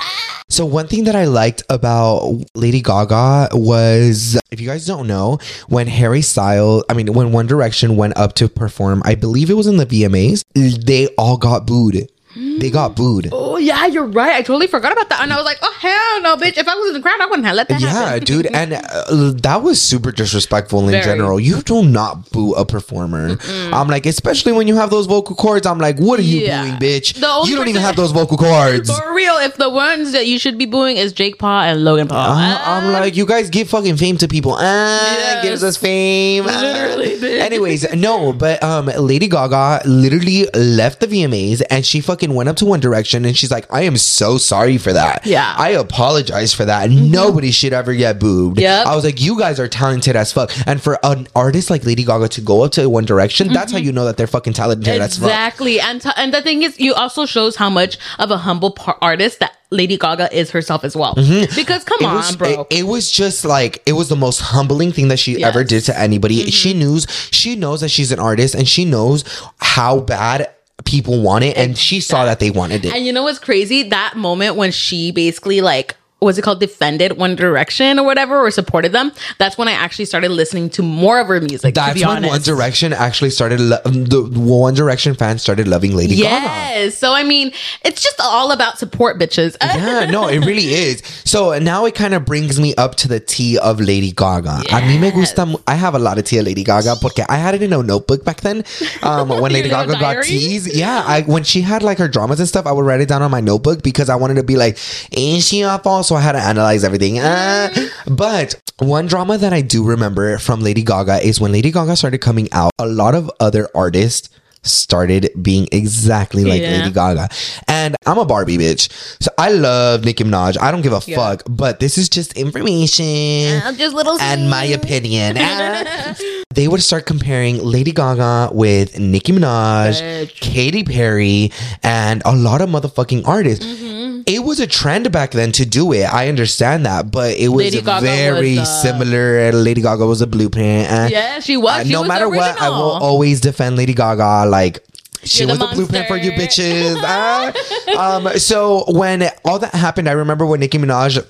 [0.49, 5.39] So one thing that I liked about Lady Gaga was if you guys don't know,
[5.69, 9.55] when Harry Styles, I mean when One Direction went up to perform, I believe it
[9.55, 12.09] was in the VMAs, they all got booed.
[12.35, 13.29] They got booed.
[13.33, 14.33] Oh yeah, you're right.
[14.37, 16.57] I totally forgot about that, and I was like, oh hell no, bitch!
[16.57, 17.97] If I was in the crowd, I wouldn't have let that happen.
[17.97, 18.25] Yeah, happen.
[18.25, 21.05] dude, and uh, that was super disrespectful in Very.
[21.05, 21.39] general.
[21.39, 23.37] You do not boo a performer.
[23.73, 25.67] I'm like, especially when you have those vocal cords.
[25.67, 26.63] I'm like, what are you Yeah.
[26.65, 27.17] booing, bitch?
[27.49, 28.91] You don't even have those vocal cords.
[28.97, 32.09] For real, if the ones that you should be booing is Jake Paul and Logan
[32.09, 34.57] Paul, Uh, I'm like, you guys give fucking fame to people.
[34.59, 35.43] Ah, Yes.
[35.45, 36.45] gives us fame.
[36.49, 36.61] Ah.
[36.63, 37.41] Literally, bitch.
[37.41, 42.57] Anyways, no, but um, Lady Gaga literally left the VMAs and she fucking went up
[42.57, 45.27] to One Direction and she's like, I am so sorry for that.
[45.27, 45.53] Yeah.
[45.53, 45.61] Mm-hmm.
[45.63, 46.91] I apologize for that.
[46.91, 48.59] Nobody should ever get booed.
[48.59, 48.85] Yeah.
[48.87, 50.51] I was like, you guys are talented as fuck.
[50.67, 53.79] And for an artist like Lady Gaga to go up to One Direction, that's how
[53.79, 55.29] you know that they're fucking talented as fuck.
[55.29, 58.71] Exactly, and t- and the thing is, you also shows how much of a humble
[58.73, 61.15] par- artist that Lady Gaga is herself as well.
[61.15, 62.05] Because come Mm-hmm.
[62.05, 62.67] It on, was, bro.
[62.71, 65.39] It, it was just like it was the most humbling thing that she Yes.
[65.41, 65.49] Mm-hmm.
[65.49, 66.51] ever did to anybody.
[66.51, 69.25] She knows she knows that she's an artist and she knows
[69.59, 70.51] how bad
[70.85, 72.95] people want it and she saw that they wanted it.
[72.95, 73.85] and you know what's crazy?
[73.85, 78.51] That moment when she basically like was it called defended One Direction or whatever or
[78.51, 79.13] supported them.
[79.39, 81.75] That's when I actually started listening to more of her music.
[81.75, 82.31] to That's when honest.
[82.31, 83.61] One Direction actually started.
[83.61, 86.23] Lo- the One Direction fans started loving Lady Gaga.
[86.23, 86.97] Yes.
[86.99, 87.53] So I mean,
[87.85, 89.57] it's just all about support, bitches.
[89.61, 91.03] Yeah, no, it really is.
[91.25, 94.63] So now it kind of brings me up to the tea of Lady Gaga.
[94.71, 95.47] A mí me gusta.
[95.67, 97.83] I have a lot of tea of Lady Gaga porque I had it in a
[97.83, 98.65] notebook back then.
[99.03, 102.49] Um, when Lady Gaga got teas, yeah, I when she had like her dramas and
[102.49, 104.79] stuff, I would write it down on my notebook because I wanted to be like,
[105.13, 107.19] "Ain't she up?" Also, I had to analyze everything.
[107.21, 107.69] Uh,
[108.07, 112.19] but one drama that I do remember from Lady Gaga is when Lady Gaga started
[112.19, 112.71] coming out.
[112.79, 114.29] A lot of other artists
[114.65, 116.79] started being exactly like Yeah.
[116.79, 117.29] Lady Gaga.
[117.67, 118.89] And I'm a Barbie bitch.
[119.21, 120.57] So I love Nicki Minaj.
[120.61, 121.17] I don't give a Yeah.
[121.17, 121.43] fuck.
[121.49, 125.37] But this is just information Uh, just little and my opinion.
[125.39, 126.15] Ah.
[126.55, 130.41] they would start comparing Lady Gaga with Nicki Minaj, Bitch.
[130.41, 131.51] Katy Perry,
[131.83, 133.65] and a lot of motherfucking artists.
[133.67, 133.82] Mm-hmm.
[134.27, 136.05] It was a trend back then to do it.
[136.05, 139.53] I understand that, but it was very was, uh, similar.
[139.53, 140.91] Lady Gaga was a blueprint.
[140.91, 141.81] and Yeah, she was.
[141.81, 144.47] uh, She no was matter what, I will always defend Lady Gaga.
[144.49, 144.85] Like
[145.25, 146.97] she You're was the the, blueprint for you bitches.
[146.99, 147.53] Ah.
[148.17, 151.25] um, so when all that happened, I remember when Nicki Minaj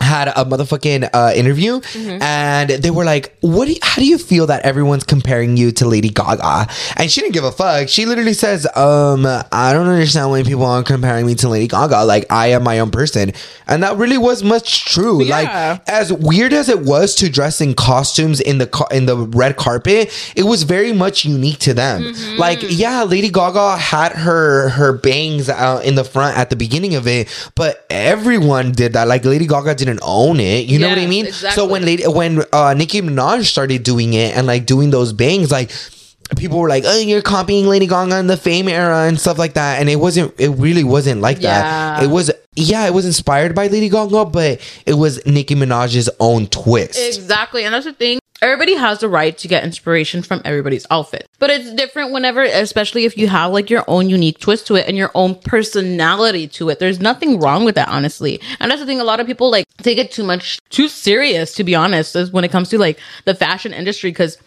[0.00, 2.22] had a motherfucking uh, interview Mm-hmm.
[2.22, 5.72] and they were like what do you, how do you feel that everyone's comparing you
[5.72, 6.66] to lady gaga?
[6.96, 7.88] And she didn't give a fuck.
[7.88, 12.04] She literally says um i don't understand why people are comparing me to lady gaga.
[12.04, 13.32] Like i am my own person.
[13.66, 15.22] And that really was much true.
[15.22, 15.36] Yeah.
[15.36, 19.56] like as weird as it was to dress in costumes in the in the red
[19.56, 22.02] carpet it was very much unique to them.
[22.02, 22.38] Mm-hmm.
[22.38, 26.94] like yeah lady gaga had her her bangs out in the front at the beginning
[26.94, 29.08] of it but everyone did that.
[29.08, 31.54] Like lady gaga didn't own it you know what i mean exactly.
[31.54, 35.50] so when lady when uh nicki minaj started doing it and like doing those bangs
[35.50, 35.70] like
[36.36, 39.54] people were like, "Oh, you're copying Lady Gaga in the Fame era and stuff like
[39.54, 40.34] that," and it wasn't.
[40.38, 42.02] It really wasn't like that.
[42.02, 42.30] It was.
[42.56, 46.98] Yeah, it was inspired by Lady Gaga, but it was Nicki Minaj's own twist.
[46.98, 47.64] Exactly.
[47.64, 48.18] And that's the thing.
[48.42, 51.28] Everybody has the right to get inspiration from everybody's outfit.
[51.38, 54.88] But it's different whenever, especially if you have like your own unique twist to it
[54.88, 56.78] and your own personality to it.
[56.78, 58.40] There's nothing wrong with that, honestly.
[58.58, 58.98] And that's the thing.
[59.00, 62.44] A lot of people like take it too much, too serious, to be honest, when
[62.44, 64.10] it comes to like the fashion industry.
[64.10, 64.38] Cause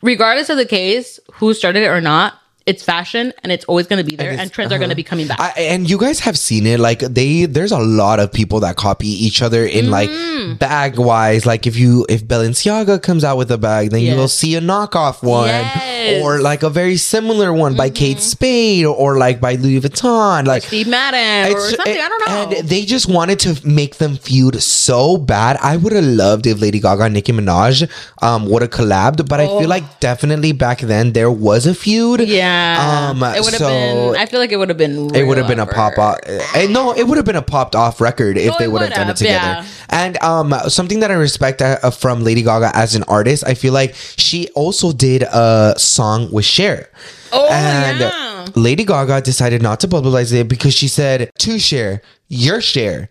[0.00, 4.02] regardless of the case, who started it or not, it's fashion and it's always going
[4.02, 5.38] to be there and, it's- trends are going to be coming back.
[5.38, 8.76] I, and you guys have seen it like they there's a lot of people that
[8.76, 9.90] copy each other in Mm.
[9.90, 14.16] like bag wise like if you if Balenciaga comes out with a bag then you
[14.16, 15.93] will see a knockoff one Yes.
[16.04, 16.22] Mm-hmm.
[16.24, 20.62] or like a very similar one by Kate Spade or like by Louis Vuitton like
[20.64, 21.96] Steve Madden or something.
[22.00, 22.56] I don't know.
[22.58, 25.56] And they just wanted to make them feud so bad.
[25.62, 27.88] I would have loved if Lady Gaga and Nicki Minaj
[28.22, 32.20] um, would have collabed, but I feel like definitely back then there was a feud.
[32.20, 32.24] Oh.
[32.24, 33.10] yeah.
[33.10, 33.68] Um, it would have so
[34.12, 36.18] been, I feel like it would have been, it would have been a pop off.
[36.26, 38.92] eh, No, it would have been a popped off record if Oh, they would have
[38.92, 39.62] done it together.
[39.62, 39.66] yeah.
[39.90, 43.72] And um, something that I respect uh, from Lady Gaga as an artist, I feel
[43.72, 46.88] like she also did a song with Cher.
[47.32, 48.46] Oh, and yeah.
[48.54, 53.10] Lady Gaga decided not to publicize it because she said, to share, your share.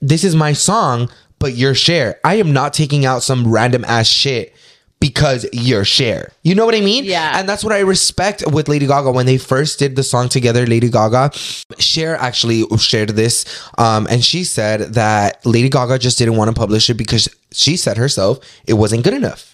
[0.00, 1.08] This is my song,
[1.38, 2.20] but your share.
[2.24, 4.54] I am not taking out some random ass shit
[5.00, 6.32] because your share.
[6.44, 7.04] You know what I mean?
[7.04, 7.38] Yeah.
[7.38, 9.12] And that's what I respect with Lady Gaga.
[9.12, 11.30] When they first did the song together, Lady Gaga,
[11.78, 13.44] Cher actually shared this.
[13.76, 17.76] Um, and she said that Lady Gaga just didn't want to publish it because she
[17.76, 19.53] said herself it wasn't good enough.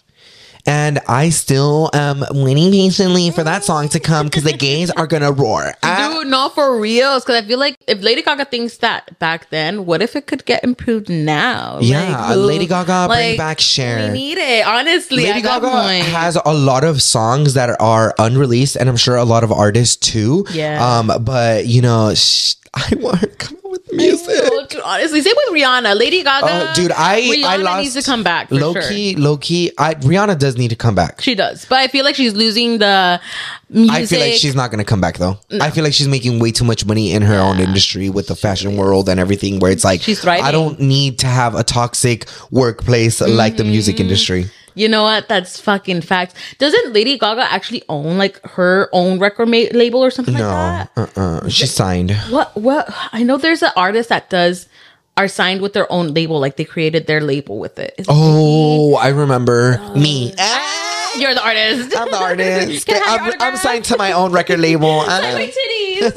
[0.67, 5.07] And I still am waiting patiently for that song to come because the gays are
[5.07, 5.75] gonna roar.
[5.83, 7.25] Ah, Dude, no, for reals.
[7.25, 10.45] Because I feel like if Lady Gaga thinks that back then, what if it could
[10.45, 11.79] get improved now?
[11.81, 14.09] Yeah, Lady Gaga, bring back Cher.
[14.09, 15.25] We need it, honestly.
[15.25, 15.69] Lady Gaga
[16.05, 19.97] has a lot of songs that are unreleased, and I'm sure a lot of artists
[19.97, 20.45] too.
[20.53, 20.85] Yeah.
[20.99, 24.69] Um, but you know, sh- I want her to come with music.
[24.71, 25.97] Dude, honestly, same with Rihanna.
[25.99, 26.47] Lady Gaga.
[26.49, 28.49] Oh, dude, I Rihanna I lost needs to come back.
[28.49, 28.83] For low sure.
[28.89, 29.73] key, low key.
[29.79, 31.21] I, Rihanna does need to come back.
[31.21, 33.21] She does, but I feel like she's losing the
[33.69, 33.95] music.
[33.97, 35.39] I feel like she's not gonna come back though.
[35.61, 38.37] I feel like she's making way too much money in her own industry with the
[38.37, 39.59] fashion world and everything.
[39.61, 40.45] Where it's like She's thriving.
[40.45, 44.03] I don't need to have a toxic workplace like the music Mm-hmm.
[44.03, 44.51] industry.
[44.75, 45.29] You know what?
[45.29, 46.35] That's fucking facts.
[46.59, 50.95] Doesn't Lady Gaga actually own like her own record ma- label or something No, like
[50.95, 51.19] that?
[51.19, 52.13] uh, uh she's signed.
[52.31, 52.57] What?
[52.57, 52.89] What?
[53.13, 54.69] I know there's an artist that does
[55.17, 56.39] are signed with their own label.
[56.41, 57.95] Like they created their label with it.
[57.99, 60.33] Is it Oh, I remember me.
[60.39, 60.77] Ah!
[61.19, 61.97] You're the artist.
[61.97, 62.87] I'm the artist.
[62.87, 64.99] Can I have your I'm, I'm signed to my own record label.
[65.07, 65.33] Like Ah.
[65.35, 66.13] my titties.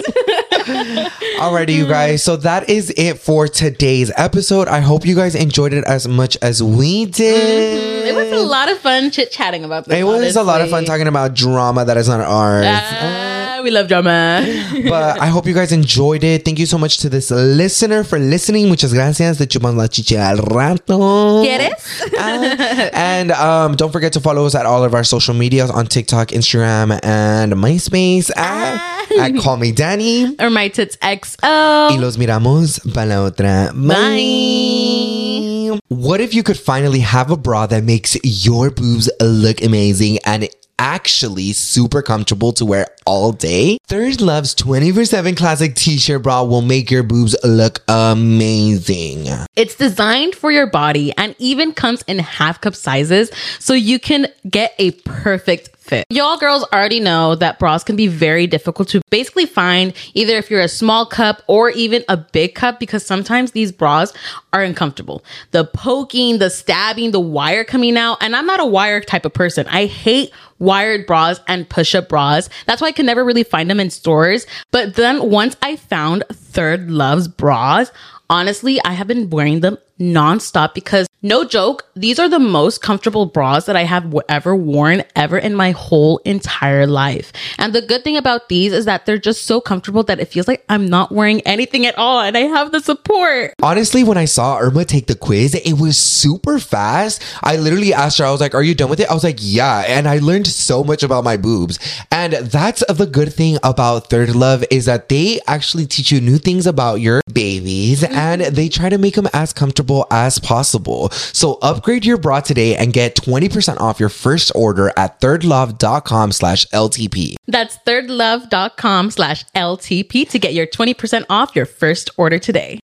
[1.39, 2.23] Alrighty, you guys.
[2.23, 4.67] So that is it for today's episode.
[4.67, 8.07] I hope you guys enjoyed it as much as we did.
[8.07, 9.97] it was a lot of fun chit chatting about this.
[9.99, 12.65] It was a lot of fun talking about drama that is not ours.
[12.67, 13.32] Ah,
[13.63, 14.43] we love drama.
[14.89, 16.45] but I hope you guys enjoyed it.
[16.45, 18.67] Thank you so much to this listener for listening.
[18.67, 19.37] Muchas gracias.
[19.37, 21.43] Te chupan la chicha al rato.
[21.43, 21.73] ¿Quieres?
[22.19, 25.87] Ah, and um, don't forget to follow us at all of our social medias on
[25.87, 30.35] TikTok, Instagram, and MySpace at, at Call Me Danny.
[30.39, 31.91] or my tits XO.
[31.91, 33.71] Y los miramos para la otra.
[33.73, 35.79] Bye.
[35.89, 40.47] What if you could finally have a bra that makes your boobs look amazing and
[40.79, 43.77] actually super comfortable to wear all day?
[43.87, 49.27] ThirdLove's 24 7 classic t shirt bra will make your boobs look amazing.
[49.55, 54.27] It's designed for your body and even comes in half cup sizes so you can
[54.49, 56.05] get a perfect fit.
[56.09, 60.49] Y'all girls already know that bras can be very difficult to basically find either if
[60.49, 64.13] you're a small cup or even a big cup because sometimes these bras
[64.53, 65.23] are uncomfortable.
[65.51, 69.33] The poking, the stabbing, the wire coming out, and I'm not a wire type of
[69.33, 69.67] person.
[69.67, 72.47] I hate wired bras and push-up bras.
[72.65, 74.45] That's why Can never really find them in stores.
[74.71, 77.91] But then once I found ThirdLove's bras,
[78.29, 83.25] honestly, I have been wearing them nonstop because no joke, these are the most comfortable
[83.25, 87.31] bras that I have ever worn ever in my whole entire life.
[87.57, 90.49] And the good thing about these is that they're just so comfortable that it feels
[90.49, 93.53] like I'm not wearing anything at all and I have the support.
[93.63, 97.23] Honestly, when I saw Irma take the quiz, it was super fast.
[97.41, 99.09] I literally asked her, I was like, Are you done with it?
[99.09, 99.85] I was like, Yeah.
[99.87, 101.79] And I learned so much about my boobs.
[102.11, 106.67] And that's the good thing about ThirdLove is that they actually teach you new things
[106.67, 108.13] about your babies mm-hmm.
[108.13, 111.12] and they try to make them as comfortable as possible.
[111.13, 116.65] So upgrade your bra today and get 20% off your first order at thirdlove.com slash
[116.67, 117.35] LTP.
[117.47, 122.81] That's thirdlove.com slash LTP to get your 20% off your first order today.